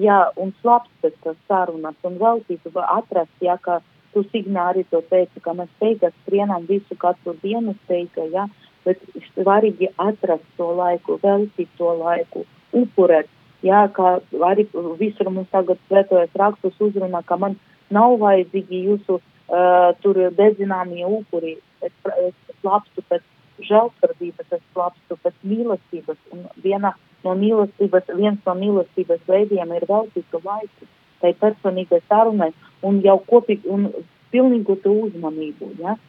jā, 0.00 0.22
un 0.40 0.52
slapts 0.60 0.92
pēc 1.02 1.16
tas 1.24 1.36
sarunas, 1.48 1.96
un 2.04 2.16
veltīt, 2.20 2.64
atrast, 2.80 3.32
jā, 3.44 3.56
ka 3.60 3.80
tu 4.14 4.24
signā 4.32 4.70
arī 4.72 4.84
to 4.90 5.02
teici, 5.10 5.42
ka 5.44 5.52
mēs 5.54 5.70
teikas 5.82 6.14
skrienam 6.22 6.64
visu 6.68 6.96
katru 6.98 7.36
dienu 7.42 7.76
teika, 7.88 8.24
jā, 8.32 8.46
bet 8.84 9.02
svarīgi 9.34 9.90
atrast 10.00 10.46
to 10.58 10.70
laiku, 10.76 11.18
veltīt 11.22 11.70
to 11.78 11.92
laiku, 11.98 12.44
upurēt, 12.76 13.28
jā, 13.66 13.82
kā 13.96 14.18
arī 14.50 14.66
visur 15.00 15.30
mums 15.30 15.50
tagad 15.52 15.80
svetojas 15.88 16.36
rakstus 16.42 16.78
uzrunā, 16.80 17.22
ka 17.26 17.36
man 17.40 17.58
nav 17.90 18.16
vajadzīgi 18.22 18.84
jūsu 18.86 19.18
uh, 19.18 19.90
tur 20.04 20.20
dedzināmie 20.38 21.04
upuri, 21.06 21.58
es, 21.82 21.92
es 22.22 22.56
slapstu 22.60 23.04
pēc 23.10 23.26
žēlsirdības, 23.68 24.54
es 24.56 24.62
slapstu 24.72 25.18
pēc 25.24 25.36
mīlestības, 25.44 26.20
un 26.32 26.46
viena 26.64 26.94
no 27.24 27.34
mīlestības, 27.36 28.14
viens 28.16 28.40
no 28.46 28.56
mīlestības 28.56 29.26
veidiem 29.28 29.76
ir 29.76 29.84
veltīt 29.90 30.40
laiku 30.44 30.88
tai 31.20 31.34
personīgai 31.36 32.00
sarunai 32.08 32.54
un 32.86 33.02
jau 33.04 33.18
kopīgi 33.26 33.68
un 33.68 33.90
pilnīgu 34.32 34.78
to 34.80 34.94
uzmanību, 35.04 35.74
ja? 35.82 35.98
Uh, 35.98 36.06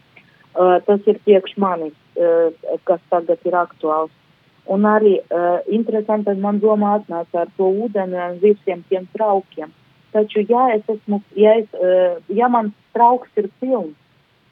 tas 0.54 1.06
ir 1.08 1.20
priekš 1.26 1.56
manis, 1.58 1.96
uh, 2.20 2.52
kas 2.88 3.00
tagad 3.10 3.40
ir 3.48 3.56
aktuāls. 3.56 4.12
Un 4.72 4.86
arī 4.86 5.18
uh, 5.20 5.60
interesanti 5.74 6.34
man 6.40 6.60
domā 6.62 6.98
atnāca 7.00 7.44
ar 7.44 7.54
to 7.58 7.70
ūdeni 7.86 8.20
un 8.20 8.38
visiem 8.44 8.84
tiem 8.90 9.08
traukiem. 9.16 9.72
Taču, 10.12 10.44
ja 10.50 10.68
es 10.76 10.84
esmu, 10.92 11.22
ja, 11.40 11.56
es, 11.64 11.72
uh, 11.80 12.20
ja 12.30 12.50
man 12.52 12.74
trauks 12.94 13.32
ir 13.40 13.50
pilns, 13.62 13.96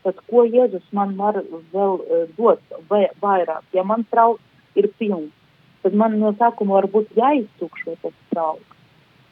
tad 0.04 0.20
ko 0.32 0.46
Jēzus 0.48 0.86
man 0.96 1.16
var 1.20 1.42
vēl 1.74 2.00
uh, 2.00 2.26
dot 2.38 2.64
vai, 2.90 3.06
vairāk? 3.22 3.68
Ja 3.76 3.84
man 3.84 4.06
trauks 4.10 4.42
ir 4.80 4.90
pilns, 4.98 5.34
tad 5.84 5.96
man 6.00 6.18
no 6.20 6.32
sākuma 6.40 6.80
varbūt 6.80 7.12
jāiztukšo 7.20 7.98
tas 8.02 8.16
trauks. 8.32 8.66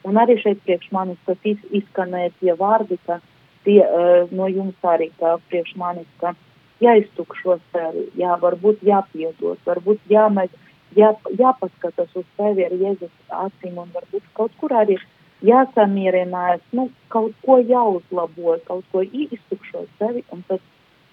Un 0.06 0.20
arī 0.20 0.38
šeit 0.40 0.60
priekš 0.64 0.92
manis 0.94 1.18
tas 1.26 1.40
iz, 1.48 1.58
izskanēja 1.74 2.30
tie 2.38 2.54
vārdi, 2.56 3.00
ka 3.08 3.18
tie 3.66 3.80
uh, 3.82 4.28
no 4.30 4.46
jums 4.52 4.76
arī 4.86 5.10
kā 5.18 5.36
priekš 5.50 5.74
manis, 5.80 6.06
ka 6.22 6.36
jāiztukšo 6.84 7.58
sevi, 7.72 8.08
jā, 8.20 8.36
varbūt 8.42 8.82
jāpiedot, 8.86 9.58
varbūt 9.66 10.00
jāmēģina 10.12 10.66
jā, 10.96 11.12
jāpaskatās 11.38 12.14
uz 12.16 12.26
sevi 12.36 12.66
ar 12.66 12.74
Jēzus 12.74 13.12
acīm 13.44 13.78
un 13.82 13.90
varbūt 13.94 14.24
kaut 14.38 14.54
kur 14.60 14.74
arī 14.76 14.98
jāsamierinās, 15.44 16.62
nu, 16.74 16.88
kaut 17.12 17.36
ko 17.44 17.58
jāuzlabo, 17.60 18.56
kaut 18.66 18.86
ko 18.92 19.04
iztukšot 19.04 19.88
sevi, 20.00 20.24
un 20.34 20.42
tad, 20.48 20.64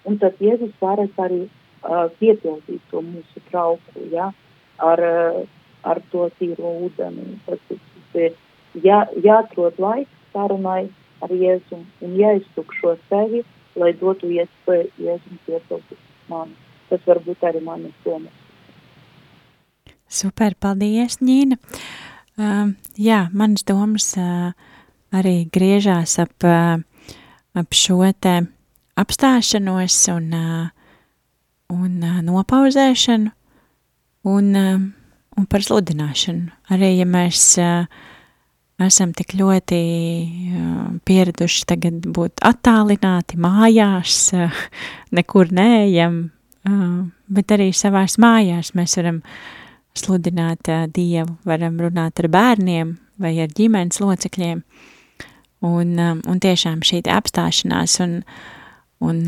un 0.04 0.18
tad 0.22 0.40
Jēzus 0.42 0.74
varēs 0.82 1.20
arī 1.22 1.44
uh, 1.46 2.08
piepildīt 2.20 2.82
to 2.90 3.02
mūsu 3.04 3.42
trauku, 3.50 4.06
ja, 4.12 4.32
ar, 4.82 5.02
uh, 5.02 5.42
ar 5.86 6.02
to 6.12 6.28
tīro 6.40 6.74
ūdeni. 6.88 7.38
Tas 7.46 8.16
ir 8.18 8.34
jā, 8.82 9.04
jāatrod 9.22 9.78
laiks 9.82 10.32
sarunai 10.32 10.88
ar 11.22 11.32
Jēzu 11.32 11.84
un 12.02 12.18
jāiztukšo 12.18 12.96
sevi, 13.10 13.44
lai 13.76 13.92
dotu 14.00 14.30
iespēju 14.32 14.90
Jēzum 15.06 15.38
piepildīt 15.46 16.30
mani. 16.30 16.56
Tas 16.90 17.02
varbūt 17.06 17.44
arī 17.46 17.62
manas 17.64 17.94
domas. 18.04 18.42
Super, 20.06 20.54
paldies, 20.62 21.18
Ņīna. 21.18 21.58
Uh, 22.36 22.74
jā, 23.00 23.26
manas 23.34 23.64
domas 23.66 24.12
uh, 24.20 24.52
arī 25.16 25.48
griežās 25.52 26.18
ap, 26.22 26.34
uh, 26.46 26.78
ap 27.56 27.74
šo 27.74 28.04
te 28.20 28.36
apstāšanos 28.96 29.96
un, 30.14 30.28
uh, 30.36 30.68
un 31.74 31.96
uh, 32.04 32.20
nopauzēšanu 32.24 33.32
un, 34.30 34.52
uh, 34.54 34.84
un 35.36 35.48
par 35.50 35.64
sludināšanu. 35.66 36.52
Arī, 36.76 36.92
ja 37.00 37.08
mēs 37.08 37.48
uh, 37.62 37.88
esam 38.82 39.12
tik 39.16 39.34
ļoti 39.38 39.80
pieraduši 41.08 41.64
tagad 41.68 42.08
būt 42.12 42.42
attālināti 42.44 43.38
mājās, 43.40 44.18
nekur 45.16 45.52
neejam, 45.56 46.26
bet 47.32 47.54
arī 47.56 47.70
savās 47.76 48.18
mājās 48.20 48.74
mēs 48.76 48.98
varam 49.00 49.22
sludināt 49.96 50.68
Dievu, 50.92 51.38
varam 51.48 51.80
runāt 51.80 52.20
ar 52.20 52.28
bērniem 52.28 52.96
vai 53.22 53.38
ar 53.40 53.48
ģimenes 53.56 54.02
locekļiem. 54.02 54.60
Un, 55.66 55.96
un 55.96 56.40
tiešām 56.42 56.82
šī 56.84 57.00
apstāšanās 57.08 57.96
un, 58.04 58.18
un, 59.00 59.22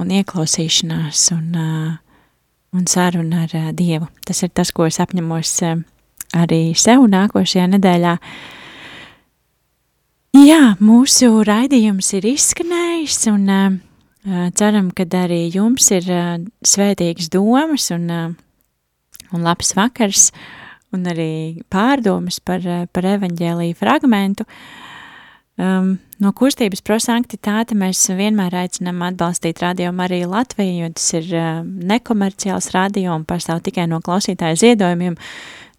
un 0.00 0.14
ieklausīšanās 0.16 1.26
un, 1.36 1.50
un 2.72 2.88
saruna 2.88 3.44
ar 3.44 3.74
Dievu. 3.76 4.08
Tas 4.24 4.40
ir 4.42 4.54
tas, 4.56 4.72
ko 4.72 4.88
es 4.88 4.96
apņemos 5.04 5.58
arī 6.40 6.62
sev 6.78 7.04
nākošajā 7.12 7.68
nedēļā. 7.76 8.16
Jā, 10.34 10.74
mūsu 10.82 11.28
raidījums 11.46 12.08
ir 12.18 12.24
izskanējis 12.32 13.20
un 13.30 13.44
uh, 13.54 13.76
ceram, 14.58 14.88
ka 14.90 15.06
arī 15.20 15.44
jums 15.54 15.92
ir 15.94 16.08
uh, 16.10 16.40
svētīgas 16.66 17.30
domas 17.30 17.90
un 17.94 18.08
uh, 18.10 18.32
un 19.34 19.44
labs 19.44 19.74
vakars, 19.76 20.30
un 20.94 21.06
arī 21.10 21.62
pārdomas 21.72 22.40
par, 22.44 22.64
par 22.94 23.08
evaņģēlīju 23.16 23.78
fragmentu. 23.78 24.46
Um, 25.54 26.00
no 26.18 26.32
kustības 26.34 26.82
prosanktitāte 26.82 27.76
mēs 27.78 28.00
vienmēr 28.10 28.56
aicinām 28.64 29.04
atbalstīt 29.06 29.60
radio 29.62 29.92
Mariju 29.94 30.32
Latviju, 30.32 30.80
jo 30.82 30.88
tas 30.96 31.12
ir 31.14 31.28
uh, 31.30 31.60
nekomerciāls 31.62 32.72
radio 32.74 33.14
un 33.14 33.26
pastāv 33.28 33.62
tikai 33.66 33.86
no 33.90 34.00
klausītāju 34.02 34.58
ziedojumiem, 34.64 35.14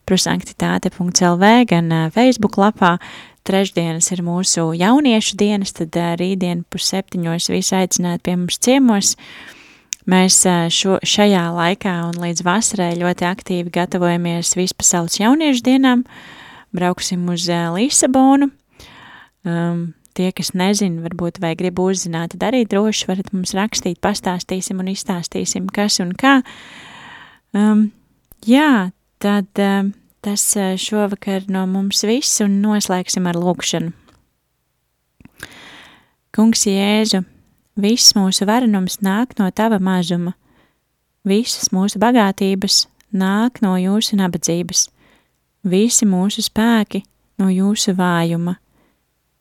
prosanktitāte.lv, 0.09 1.45
gan 1.69 1.85
uh, 1.93 2.09
Facebook 2.15 2.55
lapā. 2.59 2.91
Trešdienas 3.47 4.11
ir 4.13 4.23
mūsu 4.25 4.69
jauniešu 4.77 5.37
dienas, 5.39 5.71
tad 5.77 5.95
rītdien 6.19 6.65
pusseptiņos 6.69 7.49
visi 7.53 7.75
aicināt 7.77 8.23
pie 8.25 8.35
mums 8.37 8.59
ciemos. 8.61 9.15
Mēs 10.09 10.41
šo, 10.73 10.97
šajā 11.05 11.45
laikā 11.53 11.93
un 12.07 12.19
līdz 12.21 12.43
vasarai 12.45 12.91
ļoti 12.99 13.27
aktīvi 13.29 13.73
gatavojamies 13.73 14.55
vispasaules 14.57 15.19
jauniešu 15.21 15.65
dienām. 15.65 16.03
Brauksim 16.75 17.27
uz 17.29 17.47
Lisabonu. 17.49 18.51
Um, 19.47 19.93
tie, 20.17 20.31
kas 20.35 20.51
nezina, 20.57 21.03
varbūt 21.05 21.39
vai 21.43 21.53
grib 21.59 21.79
uzzināt, 21.79 22.33
tad 22.35 22.49
arī 22.49 22.65
droši 22.67 23.07
varat 23.09 23.31
mums 23.31 23.55
rakstīt, 23.55 24.01
pastāstīsim 24.03 24.81
un 24.81 24.91
izstāstīsim, 24.91 25.69
kas 25.73 26.01
un 26.03 26.11
kā. 26.19 26.39
Um, 27.55 27.87
jā, 28.45 28.91
tad 29.23 29.63
um, 29.63 29.93
tas 30.25 30.43
šovakar 30.81 31.47
no 31.51 31.65
mums 31.69 32.03
viss 32.07 32.41
un 32.45 32.59
noslēgsim 32.63 33.27
ar 33.29 33.39
lūkšanu. 33.39 33.91
Kungs 36.35 36.65
Jēzu, 36.69 37.23
viss 37.79 38.15
mūsu 38.15 38.45
varenums 38.47 38.99
nāk 39.03 39.35
no 39.39 39.49
Tava 39.51 39.79
mazuma, 39.81 40.35
visas 41.25 41.73
mūsu 41.75 41.99
bagātības 41.99 42.85
nāk 43.11 43.63
no 43.65 43.75
Jūsu 43.79 44.19
nabadzības, 44.19 44.87
visi 45.63 46.07
mūsu 46.07 46.45
spēki 46.45 47.03
no 47.41 47.49
Jūsu 47.51 47.97
vājuma– 47.97 48.59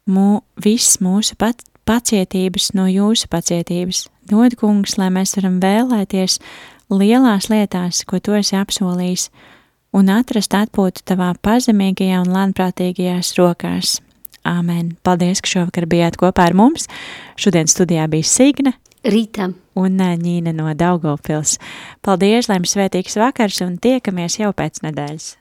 mū, 0.08 0.40
viss 0.64 0.98
mūsu 1.04 1.36
pat, 1.38 1.62
pacietības 1.88 2.72
no 2.76 2.88
jūsu 2.88 3.28
pacietības. 3.32 4.06
Dod, 4.28 4.56
kungs, 4.60 4.98
lai 5.00 5.08
mēs 5.12 5.36
varam 5.38 5.58
vēlēties 5.62 6.38
lielās 6.92 7.48
lietās, 7.52 8.02
ko 8.08 8.20
tu 8.20 8.36
esi 8.36 8.56
apsolījis, 8.58 9.28
un 9.96 10.10
atrast 10.12 10.54
atpūtu 10.56 11.04
tavā 11.08 11.32
pazemīgajā 11.44 12.20
un 12.24 12.34
lēnprātīgajās 12.34 13.34
rokās. 13.38 13.98
Āmen! 14.48 14.94
Paldies, 15.04 15.42
ka 15.44 15.50
šovakar 15.50 15.88
bijāt 15.90 16.18
kopā 16.20 16.48
ar 16.48 16.56
mums. 16.56 16.88
Šodien 17.40 17.68
studijā 17.68 18.06
bija 18.10 18.26
Signe. 18.26 18.74
Rīta. 19.04 19.52
Un 19.78 19.98
Ņīna 19.98 20.54
no 20.56 20.70
Daugavpils. 20.74 21.58
Paldies, 22.02 22.48
lai 22.48 22.58
jums 22.58 22.74
svētīgs 22.74 23.18
vakars 23.20 23.60
un 23.66 23.76
tiekamies 23.82 24.40
jau 24.40 24.50
pēc 24.56 24.82
nedēļas. 24.86 25.36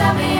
sabe 0.00 0.39